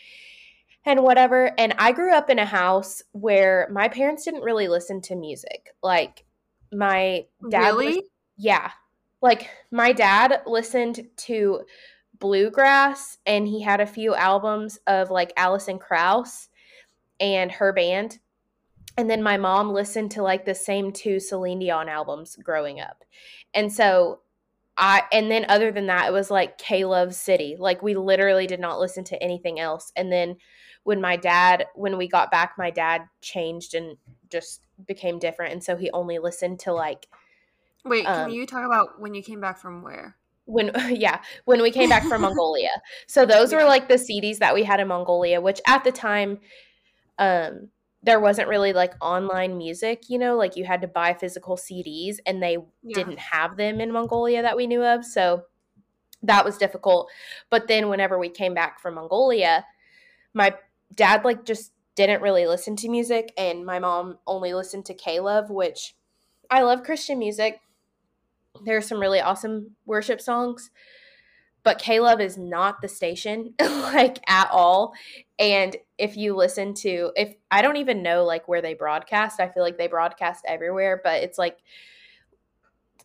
[0.85, 1.51] And whatever.
[1.57, 5.75] And I grew up in a house where my parents didn't really listen to music.
[5.83, 6.25] Like
[6.71, 7.95] my dad Really?
[7.95, 8.05] lis-
[8.37, 8.71] yeah.
[9.21, 11.61] Like my dad listened to
[12.19, 16.49] bluegrass and he had a few albums of like Alison Krauss
[17.19, 18.19] and her band.
[18.97, 23.03] And then my mom listened to like the same two Celine Dion albums growing up.
[23.53, 24.21] And so
[24.77, 27.55] I and then other than that it was like K Love City.
[27.59, 29.91] Like we literally did not listen to anything else.
[29.95, 30.37] And then
[30.89, 33.95] when my dad when we got back my dad changed and
[34.31, 35.53] just became different.
[35.53, 37.07] And so he only listened to like
[37.83, 40.17] Wait, can Um, you talk about when you came back from where?
[40.45, 42.71] when yeah when we came back from mongolia.
[43.07, 46.39] So those were like the cds that we had in mongolia which at the time
[47.19, 47.69] um
[48.03, 52.17] there wasn't really like online music you know like you had to buy physical cds
[52.25, 52.95] and they Yeah.
[52.95, 55.05] didn't have them in mongolia that we knew of.
[55.05, 55.43] So
[56.23, 57.09] that was difficult.
[57.49, 59.65] But then whenever we came back from mongolia
[60.33, 60.55] my
[60.95, 65.49] dad like just didn't really listen to music and my mom only listened to k-love
[65.49, 65.95] which
[66.49, 67.59] i love christian music.
[68.65, 70.71] There's some really awesome worship songs
[71.63, 74.93] but K-Love is not the station like at all.
[75.37, 79.39] And if you listen to if I don't even know like where they broadcast.
[79.39, 81.57] I feel like they broadcast everywhere but it's like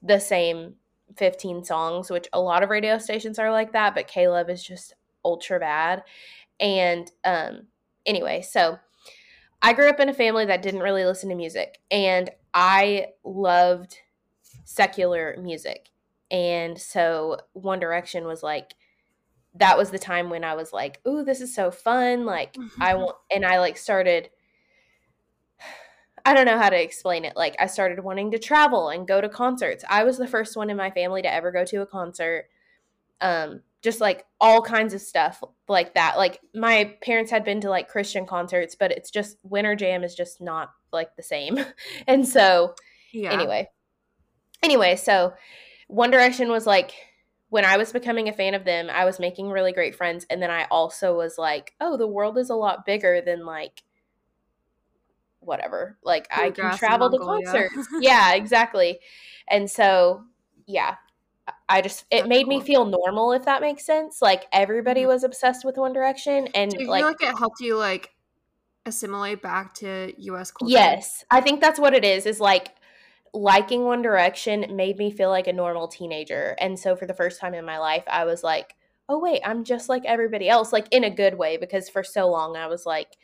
[0.03, 0.75] the same
[1.17, 4.95] 15 songs which a lot of radio stations are like that but K-Love is just
[5.25, 6.03] ultra bad.
[6.61, 7.67] And um
[8.07, 8.79] anyway so
[9.63, 13.99] I grew up in a family that didn't really listen to music and I loved
[14.65, 15.89] secular music.
[16.31, 18.75] And so One Direction was like
[19.57, 22.95] that was the time when I was like, "Ooh, this is so fun." Like I
[22.95, 24.31] want and I like started
[26.27, 27.37] I don't know how to explain it.
[27.37, 29.85] Like I started wanting to travel and go to concerts.
[29.89, 32.49] I was the first one in my family to ever go to a concert.
[33.21, 36.17] Um just like all kinds of stuff like that.
[36.17, 40.17] Like my parents had been to like Christian concerts, but it's just Winter Jam is
[40.17, 41.59] just not like the same.
[42.09, 42.75] and so
[43.13, 43.33] Yeah.
[43.33, 43.69] anyway
[44.63, 45.35] anyway so
[45.89, 46.95] one direction was like
[47.51, 50.41] when i was becoming a fan of them i was making really great friends and
[50.41, 53.83] then i also was like oh the world is a lot bigger than like
[55.41, 58.99] whatever like i can travel to concerts yeah exactly
[59.49, 60.25] and so
[60.67, 60.95] yeah
[61.69, 65.07] i just it That's made me feel normal if that makes sense like everybody Mhm.
[65.07, 68.11] was obsessed with one direction and Do you like feel like it helped you like
[68.87, 70.97] assimilate back to US culture?
[70.97, 72.27] Yes, I think that's what it is.
[72.27, 72.75] Is like
[73.35, 77.41] liking One Direction made me feel like a normal teenager, and so for the first
[77.41, 78.75] time in my life, I was like,
[79.09, 81.57] "Oh wait, I'm just like everybody else," like in a good way.
[81.57, 83.17] Because for so long, I was like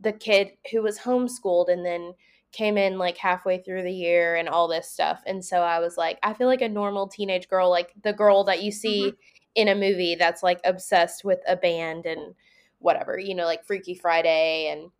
[0.00, 2.14] the kid who was homeschooled and then
[2.52, 5.96] came in like halfway through the year and all this stuff, and so I was
[5.96, 9.14] like, I feel like a normal teenage girl, like the girl that you see
[9.54, 12.34] in a movie that's like obsessed with a band and
[12.78, 14.90] whatever, you know, like Freaky Friday and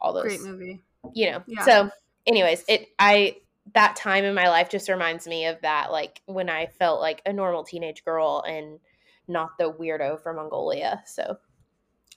[0.00, 0.80] all those Great movie.
[1.14, 1.64] you know Yeah.
[1.64, 1.90] so
[2.26, 3.36] anyways it i
[3.74, 7.20] that time in my life just reminds me of that like when i felt like
[7.26, 8.78] a normal teenage girl and
[9.26, 11.36] not the weirdo from mongolia so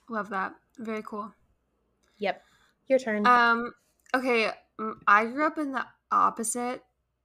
[0.10, 0.54] Love that.
[0.78, 1.34] Very cool.
[2.20, 2.44] yep
[2.88, 3.74] your turn Um,
[4.16, 4.52] okay,
[5.08, 6.84] I grew up in the opposite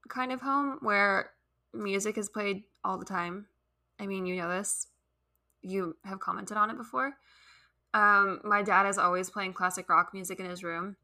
[0.08, 1.30] kind of home where
[1.74, 3.46] music is played all the time.
[3.98, 4.86] I mean, you know this.
[5.62, 7.14] You have commented on it before.
[7.94, 10.96] Um, my dad is always playing classic rock music in his room.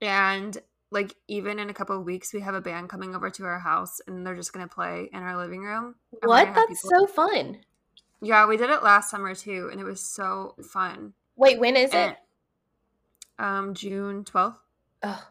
[0.00, 0.56] And
[0.90, 3.60] like even in a couple of weeks we have a band coming over to our
[3.60, 5.94] house and they're just going to play in our living room.
[6.24, 7.58] what that's so fun
[8.20, 11.12] Yeah, we did it last summer too and it was so fun.
[11.36, 12.16] wait when is And- it
[13.38, 14.56] Um June 12th.
[15.02, 15.28] Oh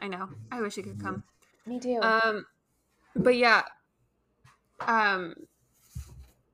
[0.00, 0.30] I know.
[0.50, 1.22] I wish you could come.
[1.66, 2.00] me too.
[2.00, 2.46] Um,
[3.14, 3.62] but yeah,
[4.80, 5.34] um,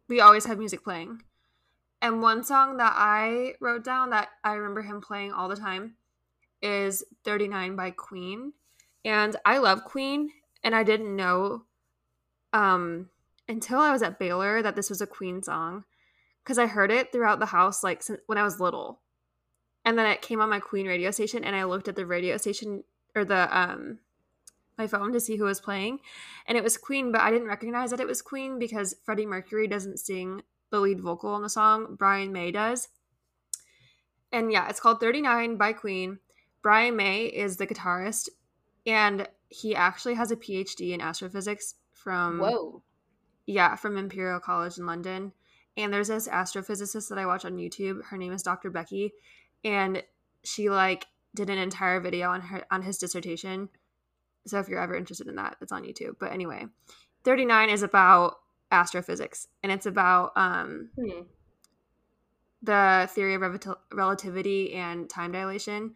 [0.08, 1.22] we always have music playing,
[2.02, 5.94] and one song that I wrote down that I remember him playing all the time
[6.60, 8.52] is "39" by Queen,
[9.04, 10.30] and I love Queen,
[10.64, 11.62] and I didn't know,
[12.52, 13.10] um,
[13.48, 15.84] until I was at Baylor that this was a Queen song,
[16.42, 19.00] because I heard it throughout the house like since when I was little,
[19.86, 22.36] and then it came on my Queen radio station, and I looked at the radio
[22.36, 24.00] station or the um
[24.76, 26.00] my phone to see who was playing,
[26.46, 29.66] and it was Queen, but I didn't recognize that it was Queen because Freddie Mercury
[29.66, 31.96] doesn't sing the lead vocal on the song.
[31.98, 32.88] Brian May does.
[34.32, 36.18] And yeah, it's called 39 by Queen.
[36.60, 38.28] Brian May is the guitarist,
[38.84, 42.82] and he actually has a PhD in astrophysics from whoa
[43.46, 45.32] yeah, from Imperial College in London.
[45.76, 48.04] And there's this astrophysicist that I watch on YouTube.
[48.04, 48.70] Her name is Dr.
[48.70, 49.12] Becky,
[49.66, 50.02] and
[50.44, 53.68] she like did an entire video on her on his dissertation.
[54.46, 56.16] So if you're ever interested in that, it's on YouTube.
[56.20, 56.66] But anyway,
[57.24, 58.36] 39 is about
[58.70, 61.22] astrophysics and it's about um Hmm.
[62.62, 63.42] the theory of
[63.92, 65.94] relativity and time dilation.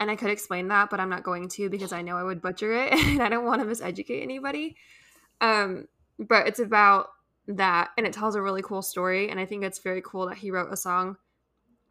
[0.00, 2.42] And I could explain that, but I'm not going to because I know I would
[2.42, 4.76] butcher it and I don't want to miseducate anybody.
[5.40, 5.86] Um,
[6.18, 7.10] but it's about
[7.46, 9.28] that and it tells a really cool story.
[9.28, 11.16] And I think it's very cool that he wrote a song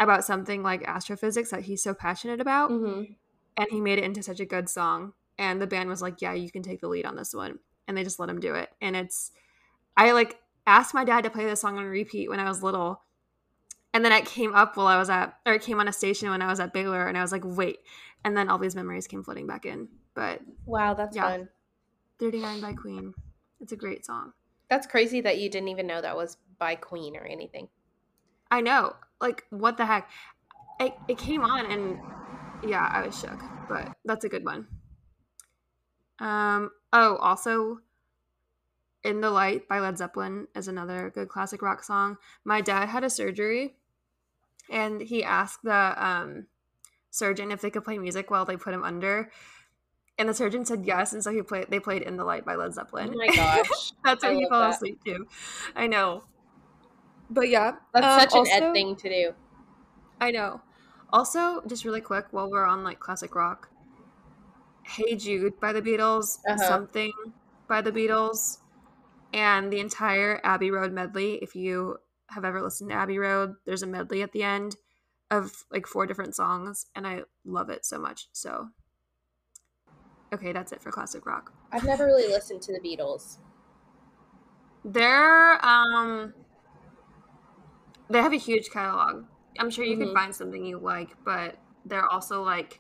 [0.03, 2.71] about something like astrophysics that he's so passionate about.
[2.71, 3.13] Mm-hmm.
[3.57, 5.13] And he made it into such a good song.
[5.37, 7.59] And the band was like, yeah, you can take the lead on this one.
[7.87, 8.69] And they just let him do it.
[8.81, 9.31] And it's,
[9.97, 13.01] I like asked my dad to play this song on repeat when I was little
[13.93, 16.29] and then it came up while I was at, or it came on a station
[16.29, 17.79] when I was at Baylor, and I was like, wait.
[18.23, 19.89] And then all these memories came flooding back in.
[20.13, 21.49] But wow, that's yeah, fun.
[22.19, 23.13] 39 by Queen.
[23.59, 24.33] It's a great song.
[24.69, 27.67] That's crazy that you didn't even know that was by Queen or anything.
[28.49, 28.95] I know.
[29.21, 30.09] Like, what the heck?
[30.79, 31.99] It, it came on, and
[32.67, 33.39] yeah, I was shook.
[33.69, 34.67] But that's a good one.
[36.19, 36.71] Um.
[36.93, 37.79] Oh, also,
[39.03, 42.17] in the Light by Led Zeppelin is another good classic rock song.
[42.43, 43.75] My dad had a surgery
[44.69, 46.47] and he asked the um,
[47.09, 49.31] surgeon if they could play music while they put him under.
[50.17, 51.67] And the surgeon said yes, and so he played.
[51.69, 53.11] They played "In the Light" by Led Zeppelin.
[53.13, 54.75] Oh my gosh, that's how he fell that.
[54.75, 55.25] asleep too.
[55.75, 56.25] I know,
[57.31, 59.33] but yeah, that's um, such an also, Ed thing to do.
[60.19, 60.61] I know.
[61.13, 63.69] Also, just really quick, while we're on like classic rock,
[64.83, 66.67] "Hey Jude" by the Beatles, uh-huh.
[66.67, 67.11] "Something"
[67.67, 68.59] by the Beatles,
[69.33, 71.35] and the entire Abbey Road medley.
[71.41, 71.97] If you
[72.29, 74.75] have ever listened to Abbey Road, there's a medley at the end
[75.29, 78.27] of like four different songs, and I love it so much.
[78.33, 78.69] So,
[80.33, 81.53] okay, that's it for classic rock.
[81.71, 83.37] I've never really listened to the Beatles.
[84.83, 86.33] They're um,
[88.11, 89.25] they have a huge catalog.
[89.59, 90.05] I'm sure you mm-hmm.
[90.05, 92.79] can find something you like, but they're also like,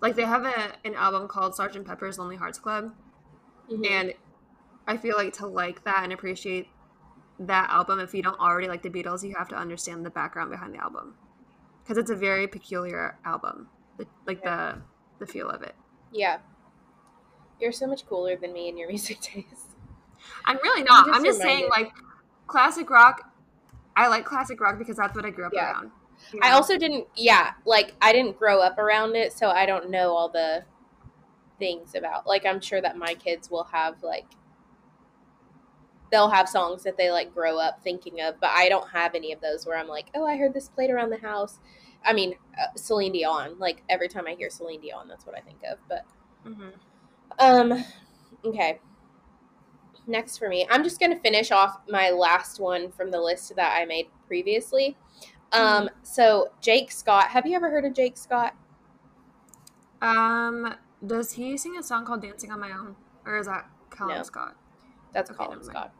[0.00, 2.92] like they have a, an album called Sergeant Pepper's Lonely Hearts Club,
[3.70, 3.84] mm-hmm.
[3.90, 4.14] and
[4.86, 6.68] I feel like to like that and appreciate
[7.38, 10.50] that album, if you don't already like the Beatles, you have to understand the background
[10.50, 11.14] behind the album
[11.82, 14.74] because it's a very peculiar album, the, like yeah.
[15.18, 15.74] the the feel of it.
[16.12, 16.38] Yeah,
[17.60, 19.76] you're so much cooler than me in your music taste.
[20.44, 21.06] I'm really not.
[21.06, 21.92] I'm just, I'm just saying, like
[22.46, 23.32] classic rock.
[23.96, 25.72] I like classic rock because that's what I grew up yeah.
[25.72, 25.90] around.
[26.32, 26.46] You know?
[26.46, 27.06] I also didn't.
[27.16, 30.64] Yeah, like I didn't grow up around it, so I don't know all the
[31.58, 32.26] things about.
[32.26, 34.26] Like I'm sure that my kids will have like
[36.10, 39.32] they'll have songs that they like grow up thinking of, but I don't have any
[39.32, 41.58] of those where I'm like, oh, I heard this played around the house.
[42.04, 43.58] I mean, uh, Celine Dion.
[43.58, 45.78] Like every time I hear Celine Dion, that's what I think of.
[45.88, 46.04] But
[46.46, 46.68] mm-hmm.
[47.38, 47.84] um,
[48.44, 48.78] okay.
[50.06, 53.76] Next for me, I'm just gonna finish off my last one from the list that
[53.76, 54.96] I made previously.
[55.52, 55.86] Um, mm-hmm.
[56.02, 57.28] so Jake Scott.
[57.28, 58.54] Have you ever heard of Jake Scott?
[60.00, 64.16] Um, does he sing a song called "Dancing on My Own" or is that Calum
[64.16, 64.22] no.
[64.22, 64.56] Scott?
[65.12, 65.92] That's okay, Colin Scott.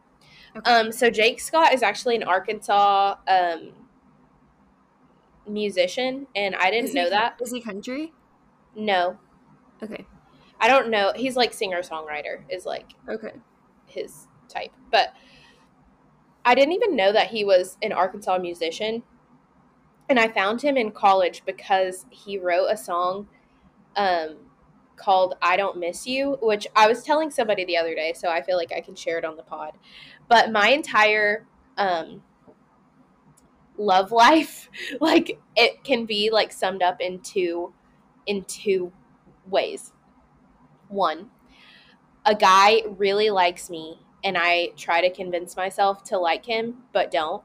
[0.55, 0.71] Okay.
[0.71, 3.71] Um, so Jake Scott is actually an Arkansas um,
[5.47, 7.37] musician, and I didn't know that.
[7.41, 8.13] Is he country?
[8.75, 9.17] No.
[9.83, 10.05] Okay.
[10.59, 11.11] I don't know.
[11.15, 13.33] He's like singer songwriter is like okay
[13.97, 15.13] his type, but
[16.45, 19.03] I didn't even know that he was an Arkansas musician.
[20.09, 23.27] And I found him in college because he wrote a song
[23.97, 24.37] um,
[24.95, 28.41] called I Don't Miss You, which I was telling somebody the other day, so I
[28.41, 29.73] feel like I can share it on the pod.
[30.29, 31.45] But my entire
[31.77, 32.23] um,
[33.77, 34.69] love life,
[35.01, 37.73] like it can be like summed up in two
[38.25, 38.91] in two
[39.45, 39.91] ways.
[40.87, 41.29] One,
[42.27, 47.09] a guy really likes me and I try to convince myself to like him but
[47.09, 47.41] don't.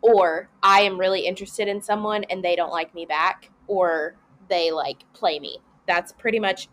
[0.00, 4.16] Or I am really interested in someone and they don't like me back or
[4.48, 5.58] they like play me.
[5.86, 6.68] That's pretty much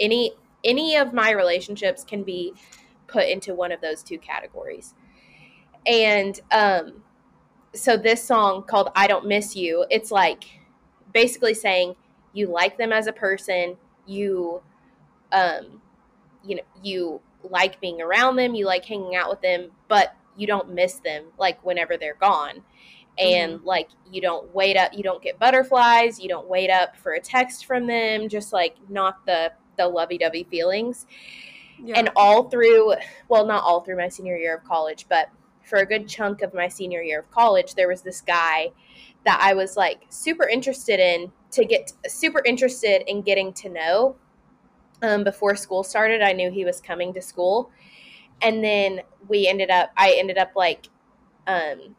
[0.00, 0.32] any
[0.64, 2.54] any of my relationships can be
[3.06, 4.94] put into one of those two categories.
[5.86, 7.02] And um
[7.74, 10.44] so this song called I Don't Miss You, it's like
[11.12, 11.94] basically saying
[12.32, 14.62] you like them as a person, you
[15.30, 15.82] um
[16.44, 20.46] you know, you like being around them, you like hanging out with them, but you
[20.46, 22.62] don't miss them like whenever they're gone.
[23.18, 23.66] And mm-hmm.
[23.66, 27.20] like you don't wait up, you don't get butterflies, you don't wait up for a
[27.20, 31.06] text from them, just like not the the lovey-dovey feelings.
[31.82, 31.94] Yeah.
[31.96, 32.94] And all through,
[33.28, 35.30] well, not all through my senior year of college, but
[35.62, 38.72] for a good chunk of my senior year of college, there was this guy
[39.24, 44.16] that I was like super interested in to get super interested in getting to know.
[45.02, 47.70] Um, before school started, I knew he was coming to school,
[48.42, 49.90] and then we ended up.
[49.96, 50.88] I ended up like
[51.46, 51.96] um,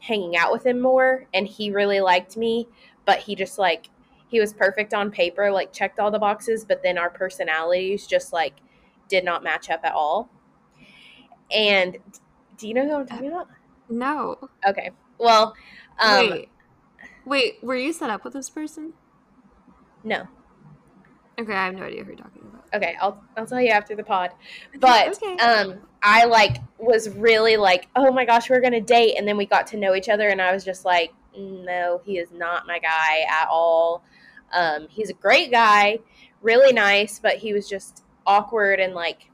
[0.00, 2.66] hanging out with him more, and he really liked me,
[3.04, 3.90] but he just like
[4.28, 8.32] he was perfect on paper, like checked all the boxes, but then our personalities just
[8.32, 8.54] like
[9.08, 10.30] did not match up at all.
[11.50, 11.98] And
[12.56, 13.48] do you know who I'm talking about?
[13.88, 14.38] No.
[14.66, 14.90] Okay.
[15.18, 15.54] Well,
[15.98, 16.48] um, Wait,
[17.24, 18.92] Wait, were you set up with this person?
[20.04, 20.26] No.
[21.40, 22.64] Okay, I have no idea who you're talking about.
[22.74, 24.30] Okay, I'll I'll tell you after the pod.
[24.78, 25.36] But Okay.
[25.38, 29.36] um I like was really like, "Oh my gosh, we're going to date." And then
[29.36, 32.66] we got to know each other and I was just like, "No, he is not
[32.66, 34.04] my guy at all."
[34.52, 35.98] Um he's a great guy,
[36.42, 39.30] really nice, but he was just awkward and like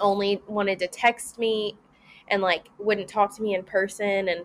[0.00, 1.76] only wanted to text me
[2.28, 4.44] and like wouldn't talk to me in person and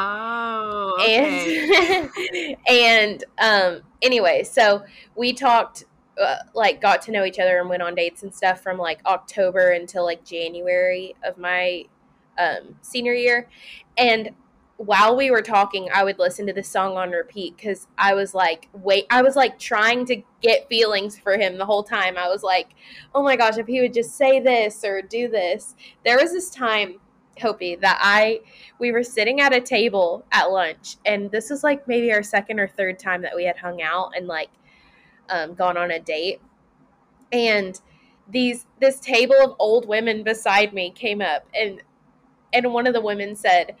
[0.00, 2.08] Oh, okay.
[2.34, 4.82] and and um anyway so
[5.14, 5.84] we talked
[6.20, 9.00] uh, like got to know each other and went on dates and stuff from like
[9.06, 11.84] october until like january of my
[12.38, 13.48] um senior year.
[13.98, 14.30] And
[14.76, 18.32] while we were talking i would listen to this song on repeat because i was
[18.32, 22.16] like wait i was like trying to get feelings for him the whole time.
[22.16, 22.68] I was like
[23.14, 25.74] oh my gosh if he would just say this or do this.
[26.04, 26.94] There was this time
[27.40, 28.40] hopi that i
[28.78, 32.60] we were sitting at a table at lunch and this was like maybe our second
[32.60, 34.50] or third time that we had hung out and like
[35.30, 36.40] um, gone on a date.
[37.32, 37.80] And
[38.28, 41.82] these this table of old women beside me came up and
[42.52, 43.74] and one of the women said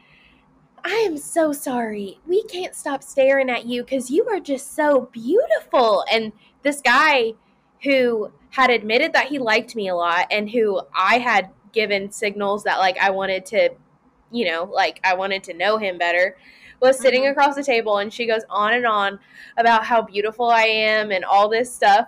[0.84, 2.18] i am so sorry.
[2.26, 6.04] We can't stop staring at you because you are just so beautiful.
[6.10, 6.32] And
[6.62, 7.34] this guy
[7.82, 12.64] who had admitted that he liked me a lot and who i had given signals
[12.64, 13.70] that like i wanted to
[14.32, 16.36] you know, like I wanted to know him better,
[16.80, 17.32] was sitting Mhm.
[17.32, 19.18] across the table and she goes on and on
[19.56, 22.06] about how beautiful I am and all this stuff.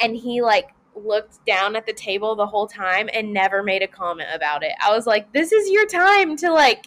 [0.00, 3.86] And he like looked down at the table the whole time and never made a
[3.86, 4.72] comment about it.
[4.84, 6.86] I was like, this is your time to like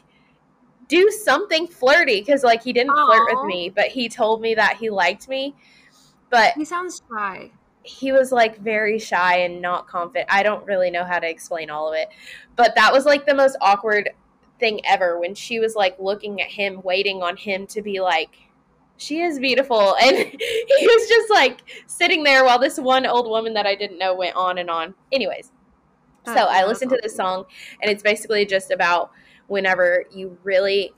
[0.87, 4.75] do something flirty because like he didn't flirt with me, but he told me that
[4.75, 5.55] he liked me.
[6.29, 7.51] But He sounds shy.
[7.87, 10.29] He was like very shy and not confident.
[10.31, 12.09] I don't really know how to explain all of it.
[12.55, 14.09] But that was like the most awkward
[14.59, 18.37] thing ever when she was like looking at him, waiting on him to be like,
[18.97, 19.95] she is beautiful.
[20.01, 23.97] And he was just like sitting there while this one old woman that I didn't
[23.97, 24.93] know went on and on.
[25.11, 25.51] Anyways,
[26.25, 27.45] so I listened to this song,
[27.81, 29.11] and it's basically just about
[29.47, 30.93] whenever you really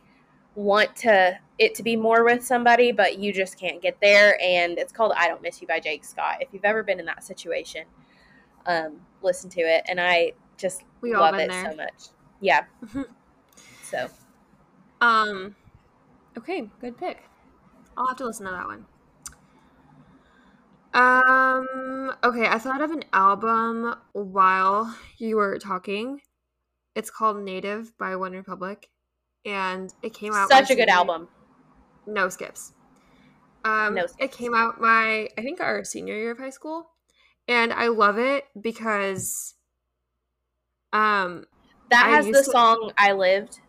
[0.60, 4.38] want to it to be more with somebody, but you just can't get there.
[4.42, 6.38] And it's called "I Don't Miss You" by Jake Scott.
[6.42, 7.86] If you've ever been in that situation,
[8.66, 11.72] um, listen to it, and I just We love it there.
[11.72, 12.04] so much.
[12.42, 12.66] Yeah.
[13.84, 14.08] So
[15.02, 15.56] Um,
[16.38, 17.24] okay, good pick.
[17.98, 18.86] I'll have to listen to that one.
[20.94, 26.22] Um, okay, I thought of an album while you were talking.
[26.96, 28.86] It's called Native by OneRepublic,
[29.46, 30.50] and it came out.
[30.50, 31.28] such a good senior- album.
[32.06, 32.74] No skips.
[33.64, 36.90] Um, No It came out my, I think, our senior year of high school,
[37.48, 39.56] and I love it because,
[40.94, 41.46] um,
[41.90, 43.60] That I has the to- song "I Lived."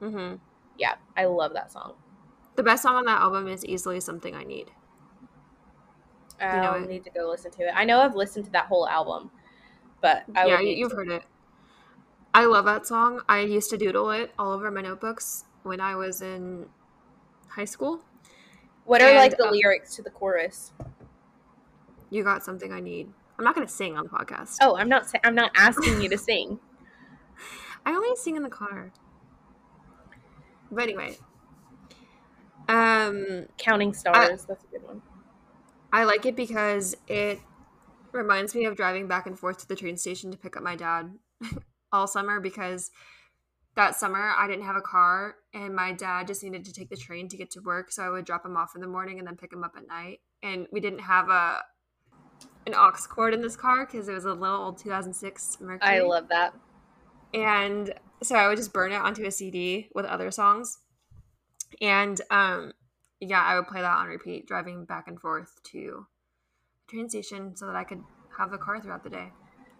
[0.00, 0.36] Mm-hmm.
[0.76, 1.94] Yeah, I love that song.
[2.56, 4.70] the best song on that album is easily "Something I Need."
[6.40, 6.88] I know it.
[6.88, 7.72] need to go listen to it.
[7.74, 9.30] I know I've listened to that whole album,
[10.00, 11.24] but I yeah, you- you've to- heard it.
[12.34, 13.22] I love that song.
[13.28, 16.66] I used to doodle it all over my notebooks when I was in
[17.48, 18.00] high school.
[18.84, 20.72] What are like the uh, lyrics to the chorus?
[22.10, 23.08] You got something I need.
[23.38, 24.56] I'm not going to sing on the podcast.
[24.60, 25.06] Oh, I'm not.
[25.22, 26.58] I'm not asking you to sing.
[27.86, 28.92] I only sing in the car.
[30.72, 31.16] But anyway,
[32.68, 34.44] um, Counting stars.
[34.44, 35.02] that's a good one.
[35.92, 37.38] I like it because it
[38.10, 40.74] reminds me of driving back and forth to the train station to pick up my
[40.74, 41.12] dad
[41.94, 42.90] all summer because
[43.76, 46.96] that summer I didn't have a car and my dad just needed to take the
[46.96, 49.26] train to get to work so I would drop him off in the morning and
[49.26, 51.62] then pick him up at night and we didn't have a
[52.66, 56.00] an aux cord in this car because it was a little old 2006 Mercury I
[56.00, 56.54] love that.
[57.32, 60.78] and so I would just burn it onto a CD with other songs.
[61.80, 62.72] And um
[63.20, 66.06] yeah, I would play that on repeat driving back and forth to
[66.86, 68.02] the train station so that I could
[68.38, 69.32] have the car throughout the day.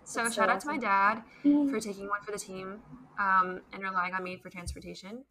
[0.04, 2.80] So That's so shout out to my dad for taking one for the team
[3.18, 5.24] um, and relying on me for transportation.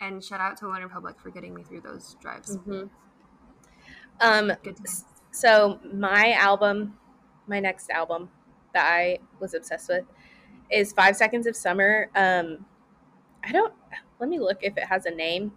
[0.00, 2.56] And shout out to OneRepublic for getting me through those drives.
[2.56, 2.84] hmm
[4.20, 4.52] Um.
[4.62, 4.78] Good.
[5.32, 6.94] So my album,
[7.46, 8.30] my next album
[8.74, 10.04] that I was obsessed with,
[10.70, 12.10] is Five Seconds of Summer.
[12.14, 12.64] Um,
[13.44, 13.74] I don't.
[14.18, 15.52] Let me look if it has a name.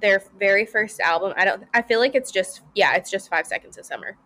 [0.00, 1.32] Their very first album.
[1.36, 1.64] I don't.
[1.74, 2.62] I feel like it's just.
[2.74, 4.16] Yeah, it's just Five Seconds of Summer.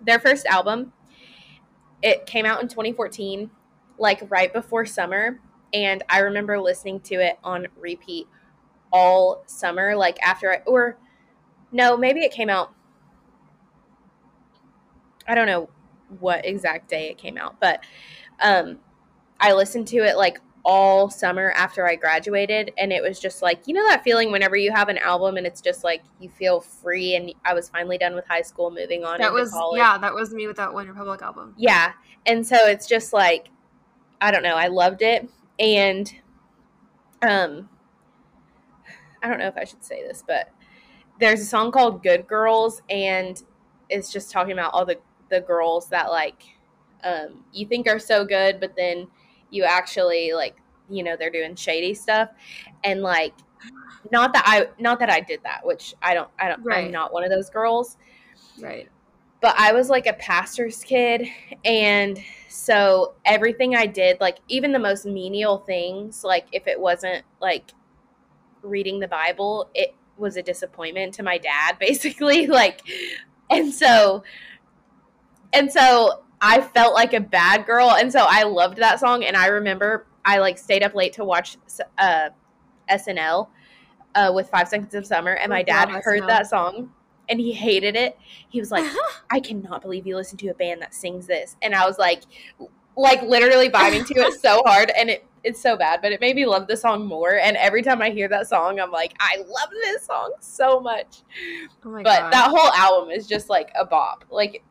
[0.00, 0.92] Their first album.
[2.02, 3.50] It came out in 2014,
[3.98, 5.40] like right before summer,
[5.72, 8.26] and I remember listening to it on repeat
[8.92, 9.96] all summer.
[9.96, 10.98] Like after I or
[11.72, 12.72] no, maybe it came out.
[15.26, 15.68] I don't know
[16.20, 17.80] what exact day it came out, but
[18.40, 18.78] um,
[19.38, 22.72] I listened to it like all summer after I graduated.
[22.76, 25.46] And it was just like, you know, that feeling whenever you have an album and
[25.46, 27.14] it's just like you feel free.
[27.14, 29.18] And I was finally done with high school, moving on.
[29.18, 29.78] That was, college.
[29.78, 31.54] yeah, that was me with that OneRepublic album.
[31.56, 31.92] Yeah.
[32.26, 33.48] And so it's just like,
[34.20, 35.26] I don't know, I loved it.
[35.58, 36.12] And,
[37.22, 37.70] um,
[39.22, 40.50] I don't know if I should say this, but
[41.18, 43.42] there's a song called Good Girls, and
[43.88, 44.98] it's just talking about all the,
[45.30, 46.42] the girls that like
[47.02, 49.08] um, you think are so good, but then
[49.50, 50.56] you actually like
[50.88, 52.30] you know they're doing shady stuff,
[52.84, 53.34] and like
[54.12, 56.86] not that I not that I did that, which I don't I don't Right.
[56.86, 57.96] I'm not one of those girls,
[58.60, 58.88] Right.
[59.40, 61.26] but I was like a pastor's kid,
[61.64, 62.18] and
[62.48, 67.72] so everything I did, like even the most menial things, like if it wasn't like
[68.62, 72.46] reading the Bible, it was a disappointment to my dad, basically.
[72.46, 72.80] Like,
[73.50, 74.24] and so,
[75.52, 79.24] and so I felt like a bad girl, and so I loved that song.
[79.24, 81.56] And I remember I like stayed up late to watch
[81.98, 82.30] uh,
[82.90, 83.48] SNL
[84.14, 86.26] uh, with Five Seconds of Summer, and my dad heard SNL.
[86.28, 86.92] that song.
[87.30, 88.18] And he hated it.
[88.48, 88.90] He was like,
[89.30, 91.56] I cannot believe you listen to a band that sings this.
[91.60, 92.22] And I was like,
[92.96, 94.90] like literally vibing to it so hard.
[94.96, 97.38] And it, it's so bad, but it made me love the song more.
[97.38, 101.22] And every time I hear that song, I'm like, I love this song so much.
[101.84, 102.32] oh my but god.
[102.32, 104.24] that whole album is just like a bop.
[104.30, 104.62] Like,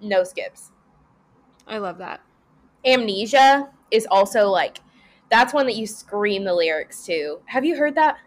[0.00, 0.72] no skips.
[1.72, 2.20] I love that.
[2.84, 4.80] Amnesia is also like,
[5.30, 7.40] that's one that you scream the lyrics to.
[7.46, 8.18] Have you heard that?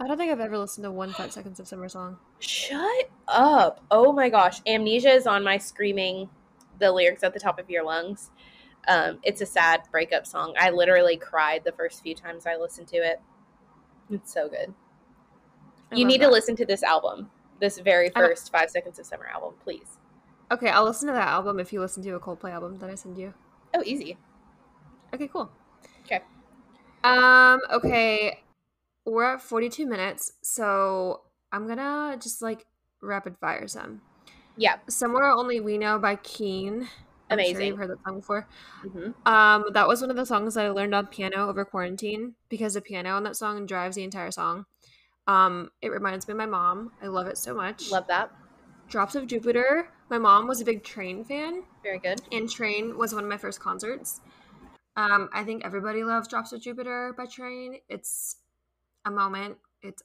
[0.00, 2.16] I don't think I've ever listened to one Five Seconds of Summer song.
[2.40, 3.84] Shut up.
[3.88, 4.60] Oh my gosh.
[4.66, 6.28] Amnesia is on my screaming
[6.80, 8.30] the lyrics at the top of your lungs.
[8.88, 10.54] Um, it's a sad breakup song.
[10.58, 13.20] I literally cried the first few times I listened to it.
[14.10, 14.74] It's so good.
[15.92, 17.30] I you need to listen to this album,
[17.60, 19.98] this very first Five Seconds of Summer album, please.
[20.52, 22.94] Okay, I'll listen to that album if you listen to a Coldplay album that I
[22.94, 23.32] send you.
[23.74, 24.18] Oh, easy.
[25.14, 25.50] Okay, cool.
[26.04, 26.20] Okay.
[27.02, 28.40] Um, okay.
[29.06, 31.22] We're at 42 minutes, so
[31.52, 32.66] I'm gonna just like
[33.00, 34.02] rapid fire some.
[34.56, 34.76] Yeah.
[34.88, 36.82] Somewhere Only We Know by Keane.
[37.30, 37.68] I'm sure Amazing.
[37.68, 38.46] you've heard that song before.
[38.82, 42.34] hmm Um, that was one of the songs that I learned on piano over quarantine
[42.50, 44.66] because the piano on that song drives the entire song.
[45.26, 46.92] Um, it reminds me of my mom.
[47.02, 47.90] I love it so much.
[47.90, 48.30] Love that.
[48.88, 49.88] Drops of Jupiter.
[50.12, 52.20] My mom was a big Train fan, Very good.
[52.30, 54.20] and Train was one of my first concerts.
[54.94, 57.78] Um, I think everybody loves Drops of Jupiter by Train.
[57.88, 58.36] It's
[59.06, 59.56] a moment.
[59.80, 60.02] It's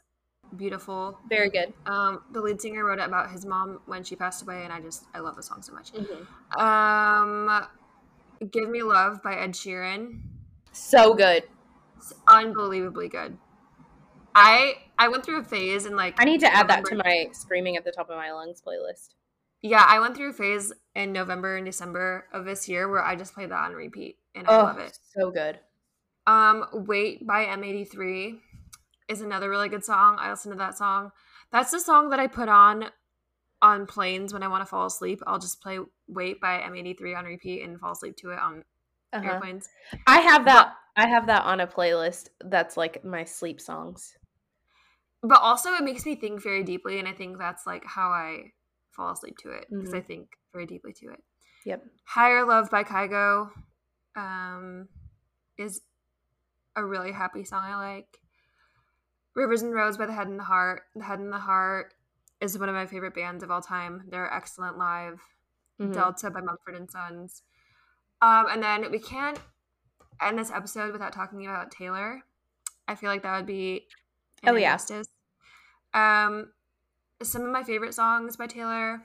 [0.56, 1.20] beautiful.
[1.28, 1.74] Very good.
[1.86, 4.80] Um, the lead singer wrote it about his mom when she passed away, and I
[4.80, 5.90] just I love the song so much.
[5.90, 7.68] hmm Um,
[8.50, 10.22] Give Me Love by Ed Sheeran.
[10.72, 11.44] So good.
[11.98, 13.38] It's unbelievably good.
[14.34, 17.28] I I went through a phase in like I need to add that to my
[17.34, 19.10] screaming at the top of my lungs playlist.
[19.62, 23.16] Yeah I went through a phase in November and December of this year where I
[23.16, 24.98] just played that on repeat and I Oh, love it.
[25.16, 25.60] so good.
[26.26, 28.40] Um, Wait by M83
[29.08, 30.18] is another really good song.
[30.20, 31.12] I listen to that song.
[31.52, 32.86] That's the song that I put on
[33.62, 35.22] on planes when I want to fall asleep.
[35.26, 38.64] I'll just play Wait by M83 on repeat and fall asleep to it on
[39.14, 39.28] Uh-huh.
[39.32, 39.68] airplanes.
[40.06, 40.76] I have that.
[40.96, 42.30] I have that on a playlist.
[42.44, 44.18] That's like my sleep songs.
[45.24, 48.52] But also it makes me think very deeply and I think that's like how I
[48.98, 51.24] fall asleep to it because I think very deeply to it.
[51.66, 51.86] Yep.
[52.04, 53.50] Higher Love by Kygo
[54.16, 54.88] um,
[55.58, 55.82] is
[56.76, 58.20] a really happy song I like.
[59.36, 60.82] Rivers and Roads by The Head and the Heart.
[60.96, 61.94] The Head and the Heart
[62.42, 64.04] is one of my favorite bands of all time.
[64.10, 65.22] They're excellent live.
[65.80, 65.94] Mhm.
[65.94, 67.44] Delta by Mumford and Sons.
[68.22, 69.40] Um, and then we can't
[70.20, 72.24] end this episode without talking about Taylor.
[72.88, 73.88] I feel like that would be
[74.46, 74.72] Oh, yeah.
[74.72, 75.08] injustice.
[75.94, 76.52] Um,
[77.24, 79.02] some of my favorite songs by Taylor,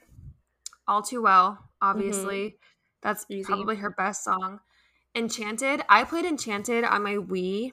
[0.87, 2.57] All Too Well, obviously.
[3.03, 3.45] That's Easy.
[3.45, 4.61] probably her best song.
[5.15, 5.83] Enchanted.
[5.89, 7.73] I played Enchanted on my Wii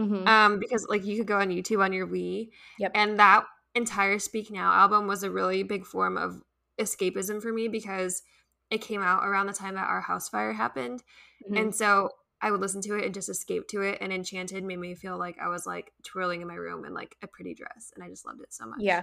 [0.00, 0.26] Mhm.
[0.28, 2.92] um because like you could go on youtube on your wii Yep.
[2.94, 3.44] and that
[3.74, 6.40] entire speak now album was a really big form of
[6.80, 8.22] escapism for me because
[8.70, 11.02] it came out around the time that our house fire happened
[11.50, 11.58] Mhm.
[11.60, 14.78] and so i would listen to it and just escape to it and enchanted made
[14.78, 17.90] me feel like i was like twirling in my room in like a pretty dress
[17.96, 19.02] and i just loved it so much yeah,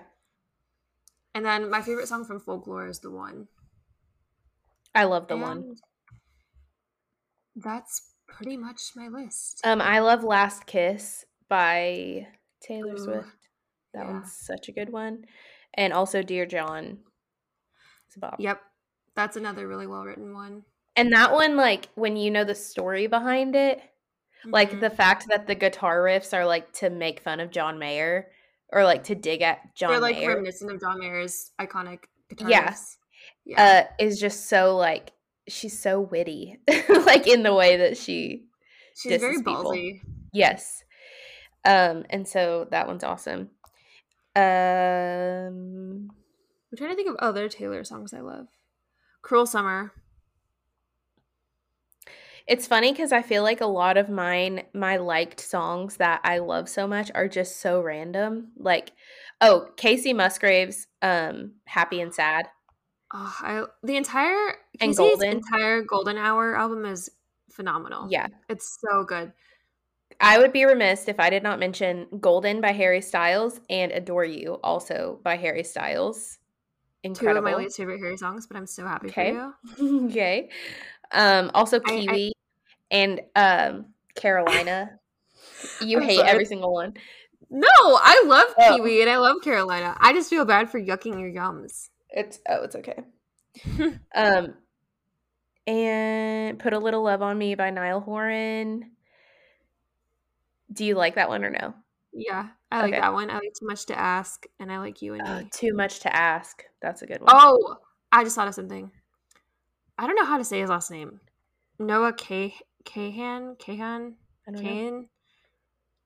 [1.36, 3.48] and then my favorite song from folklore is the one
[4.96, 5.76] I love the one.
[7.56, 12.28] That's pretty much my list Um, I love "Last Kiss" by
[12.62, 13.50] Taylor Ooh, Swift.
[13.94, 14.12] That yeah.
[14.14, 15.26] one's such a good one,
[15.74, 17.00] and also "Dear John."
[18.08, 18.36] It's a bop.
[18.40, 18.62] yep
[19.16, 20.64] that's another really well written one
[20.96, 23.82] And that one, like when you know the story behind it,
[24.46, 24.80] like Mhm.
[24.82, 28.32] the fact that the guitar riffs are like to make fun of John Mayer
[28.72, 32.50] or like to dig at John They're like Mayer, reminiscent of John Mayer's iconic guitar
[32.50, 32.76] Yeah.
[33.46, 33.86] Yeah.
[33.88, 35.12] uh, is just so like
[35.48, 36.60] she's so witty,
[37.06, 38.46] like in the way that she
[38.96, 39.94] She's very ballsy.
[39.94, 40.10] People.
[40.34, 40.84] Yes.
[41.66, 43.50] Um, and so that one's awesome.
[44.36, 46.10] Um,
[46.72, 48.48] I'm trying to think of other Taylor songs I love.
[49.22, 49.92] Cruel Summer.
[52.48, 56.38] It's funny because I feel like a lot of mine, my liked songs that I
[56.38, 58.52] love so much are just so random.
[58.56, 58.92] Like,
[59.42, 62.48] oh, Kacey Musgraves, um, "Happy and Sad."
[63.14, 67.10] Oh, I the entire and Golden entire Golden Hour album is
[67.50, 68.08] phenomenal.
[68.12, 69.34] Yeah, it's so good.
[70.20, 74.26] I would be remiss if I did not mention Golden by Harry Styles and Adore
[74.26, 76.38] You, also by Harry Styles.
[77.04, 77.42] Incredible.
[77.42, 79.34] Two of my least favorite Harry songs, but I'm so happy okay.
[79.34, 80.06] for you.
[80.10, 80.50] okay.
[81.16, 82.34] Um, also Kiwi
[82.92, 83.86] I, I, and um,
[84.16, 84.92] Carolina.
[85.82, 86.30] You hate sorry.
[86.30, 86.94] every single one.
[87.50, 88.76] No, I love oh.
[88.76, 89.96] Kiwi and I love Carolina.
[90.00, 91.90] I just feel bad for yucking your yums.
[92.10, 93.04] It's oh, it's okay.
[94.16, 94.54] um,
[95.66, 98.92] and put a little love on me by Niall Horan.
[100.72, 101.74] Do you like that one or no?
[102.14, 103.02] Yeah, I like okay.
[103.02, 103.30] that one.
[103.30, 105.50] I like Too Much to Ask, and I like You and uh, Me.
[105.52, 106.64] Too Much to Ask.
[106.82, 107.30] That's a good one.
[107.32, 107.78] Oh,
[108.12, 108.92] I just thought of something.
[109.98, 111.20] I don't know how to say his last name.
[111.80, 114.14] Noah K Kahan Kahan
[114.50, 115.08] Kahan.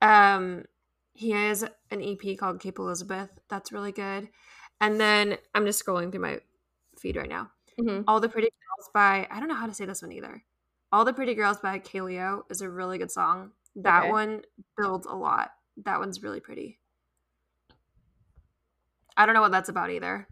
[0.02, 0.64] Um,
[1.12, 3.28] he has an EP called Cape Elizabeth.
[3.48, 4.28] That's really good.
[4.80, 6.40] And then I'm just scrolling through my
[6.98, 7.50] feed right now.
[7.78, 8.02] Mm-hmm.
[8.08, 10.42] All the Pretty Girls by I don't know how to say this one either.
[10.92, 13.52] All the Pretty Girls by Kaleo is a really good song.
[13.76, 14.10] That okay.
[14.10, 14.42] one
[14.76, 15.50] builds a lot.
[15.84, 16.78] That one's really pretty.
[19.16, 20.26] I don't know what that's about either.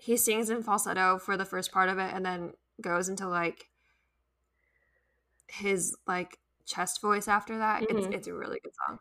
[0.00, 3.68] He sings in falsetto for the first part of it and then goes into like
[5.46, 7.82] his like chest voice after that.
[7.82, 7.98] Mm-hmm.
[7.98, 8.98] It's it's a really good song.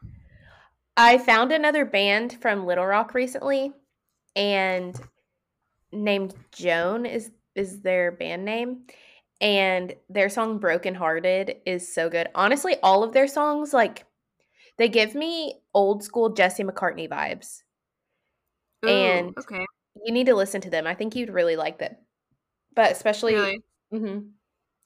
[0.97, 3.71] I found another band from Little Rock recently
[4.35, 4.99] and
[5.91, 8.81] named Joan is is their band name
[9.41, 14.05] and their song broken hearted is so good honestly all of their songs like
[14.77, 17.63] they give me old school jesse mccartney vibes
[18.85, 19.65] Ooh, and okay
[20.05, 21.95] you need to listen to them i think you'd really like them.
[22.75, 23.63] But especially really?
[23.93, 24.19] mm-hmm,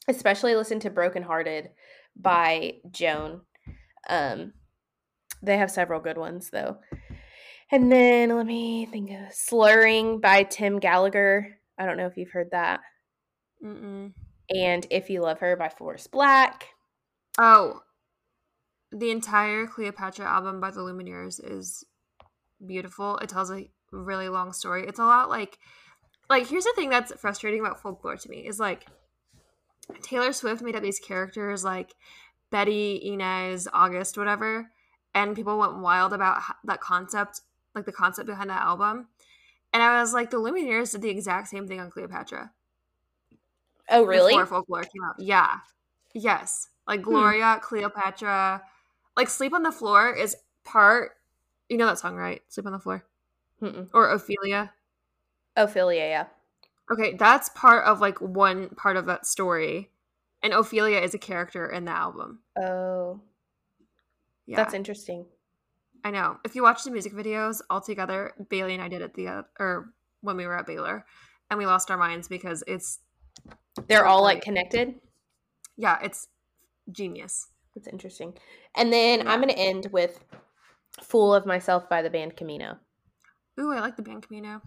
[0.08, 1.70] especially listen to broken hearted
[2.16, 3.42] by joan.
[4.10, 4.54] Um
[5.42, 6.78] they have several good ones though.
[7.72, 11.60] And then let me think of slurring by tim gallagher.
[11.78, 12.80] I don't know if you've heard that.
[13.64, 14.14] Mm-mm.
[14.54, 16.64] And If You Love Her by Forest Blakk.
[17.40, 17.80] Oh,
[18.92, 21.84] the entire Cleopatra album by the Lumineers is
[22.66, 23.18] beautiful.
[23.18, 24.86] It tells a really long story.
[24.88, 25.58] It's a lot like
[26.30, 28.88] like here's the thing that's frustrating about folklore to me is like
[30.02, 31.96] Taylor Swift made up these characters like
[32.50, 34.72] Betty, Inez, August, whatever,
[35.14, 37.42] and people went wild about that concept,
[37.76, 39.08] like the concept behind that album.
[39.74, 42.52] And I was like, the Lumineers did the exact same thing on Cleopatra.
[43.90, 44.34] Oh, really?
[44.34, 45.16] Before folklore came out.
[45.18, 45.58] Yeah.
[46.14, 46.70] Yes.
[46.88, 47.10] Like hmm.
[47.10, 47.62] Gloria, hmm.
[47.62, 48.62] Cleopatra.
[49.18, 51.14] Like Sleep on the Floor is part.
[51.70, 52.42] You know that song, right?
[52.50, 53.04] Sleep on the Floor.
[53.64, 53.88] Mm-mm.
[53.94, 54.74] Or Ophelia.
[55.56, 56.26] Ophelia, yeah.
[56.92, 59.90] Okay, that's part of like one part of that story.
[60.42, 62.40] And Ophelia is a character in the album.
[62.62, 63.22] Oh.
[64.46, 64.58] Yeah.
[64.58, 65.26] That's interesting.
[66.04, 66.38] I know.
[66.44, 69.42] If you watch the music videos all together, Bailey and I did it the uh,
[69.58, 71.06] or when we were at Baylor,
[71.50, 73.00] and we lost our minds because it's
[73.88, 74.96] they're all like connected.
[75.78, 76.28] Yeah, it's
[76.92, 77.48] genius.
[77.74, 78.34] That's interesting.
[78.76, 79.32] And then yeah.
[79.32, 80.22] I'm going to end with
[81.02, 82.78] "Fool of Myself" by the band Camino.
[83.60, 84.62] Ooh, I like the band Camino.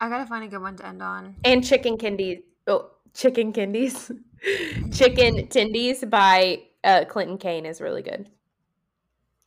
[0.00, 1.36] I gotta find a good one to end on.
[1.44, 2.40] And Chicken Candies.
[2.66, 4.10] Oh, Chicken Candies.
[4.92, 8.28] Chicken Tendies by uh, Clinton Kane is really good.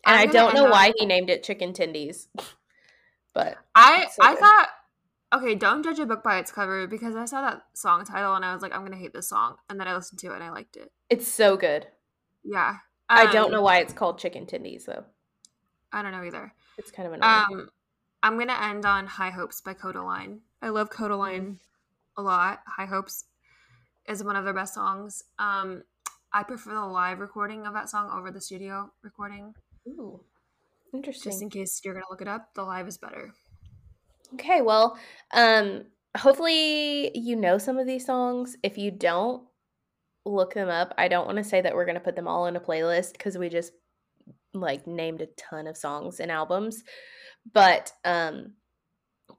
[0.05, 2.27] And I don't know why he named it Chicken Tendies.
[3.33, 4.69] but I so I thought
[5.33, 8.45] okay, don't judge a book by its cover because I saw that song title and
[8.45, 10.43] I was like, I'm gonna hate this song, and then I listened to it and
[10.43, 10.91] I liked it.
[11.09, 11.87] It's so good.
[12.43, 12.77] Yeah, um,
[13.09, 15.05] I don't know um, why it's called Chicken Tendies though.
[15.91, 16.53] I don't know either.
[16.77, 17.45] It's kind of annoying.
[17.61, 17.69] Um,
[18.23, 20.39] I'm gonna end on High Hopes by Kodaline.
[20.61, 21.57] I love Kodaline mm.
[22.17, 22.61] a lot.
[22.65, 23.25] High Hopes
[24.07, 25.23] is one of their best songs.
[25.37, 25.83] Um,
[26.31, 29.53] I prefer the live recording of that song over the studio recording.
[29.87, 30.21] Ooh,
[30.93, 31.31] interesting.
[31.31, 33.33] Just in case you're gonna look it up, the live is better.
[34.35, 34.97] Okay, well,
[35.31, 35.83] um,
[36.17, 38.55] hopefully you know some of these songs.
[38.63, 39.43] If you don't,
[40.25, 40.93] look them up.
[40.97, 43.13] I don't want to say that we're going to put them all in a playlist
[43.13, 43.73] because we just
[44.53, 46.83] like named a ton of songs and albums.
[47.51, 48.53] But um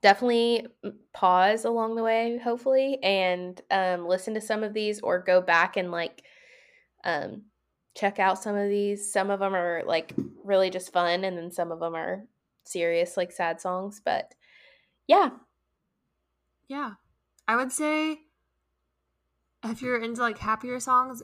[0.01, 0.67] definitely
[1.13, 5.77] pause along the way hopefully and um listen to some of these or go back
[5.77, 6.23] and like
[7.03, 7.43] um
[7.95, 9.11] check out some of these.
[9.11, 10.13] Some of them are like
[10.43, 12.25] really just fun and then some of them are
[12.65, 14.33] serious like sad songs, but
[15.07, 15.29] yeah.
[16.67, 16.93] Yeah.
[17.47, 18.19] I would say
[19.63, 21.23] if you're into like happier songs,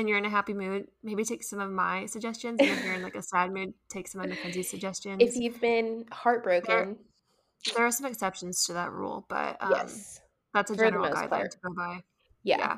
[0.00, 2.58] and you're in a happy mood, maybe take some of my suggestions.
[2.58, 5.22] And if you're in like a sad mood, take some of Mackenzie's suggestions.
[5.22, 6.96] If you've been heartbroken,
[7.64, 10.20] there, there are some exceptions to that rule, but um, yes,
[10.52, 11.50] that's a general guideline part.
[11.52, 12.00] to go by.
[12.42, 12.58] Yeah.
[12.58, 12.76] yeah.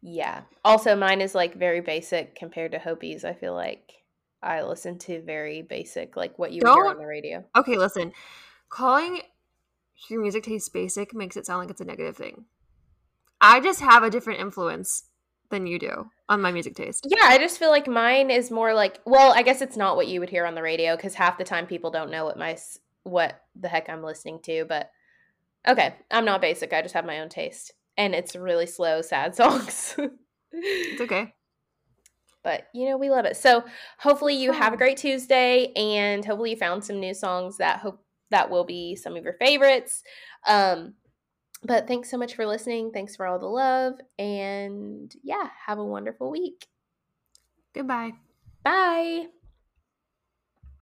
[0.00, 0.40] Yeah.
[0.64, 3.24] Also, mine is like very basic compared to Hopi's.
[3.24, 3.92] I feel like
[4.42, 7.44] I listen to very basic, like what you Don't, hear on the radio.
[7.56, 8.12] Okay, listen.
[8.68, 9.20] Calling
[10.08, 12.44] your music taste basic makes it sound like it's a negative thing.
[13.40, 15.04] I just have a different influence
[15.52, 17.06] than you do on my music taste.
[17.08, 20.08] Yeah, I just feel like mine is more like, well, I guess it's not what
[20.08, 22.58] you would hear on the radio because half the time people don't know what my
[23.04, 24.64] what the heck I'm listening to.
[24.64, 24.90] But
[25.68, 26.72] okay, I'm not basic.
[26.72, 29.94] I just have my own taste, and it's really slow, sad songs.
[30.50, 31.34] it's okay.
[32.42, 33.36] But you know, we love it.
[33.36, 33.64] So
[33.98, 38.02] hopefully you have a great Tuesday, and hopefully you found some new songs that hope
[38.30, 40.02] that will be some of your favorites.
[40.48, 40.94] Um,
[41.62, 42.90] but thanks so much for listening.
[42.90, 43.94] Thanks for all the love.
[44.18, 46.66] And yeah, have a wonderful week.
[47.74, 48.12] Goodbye.
[48.64, 49.26] Bye.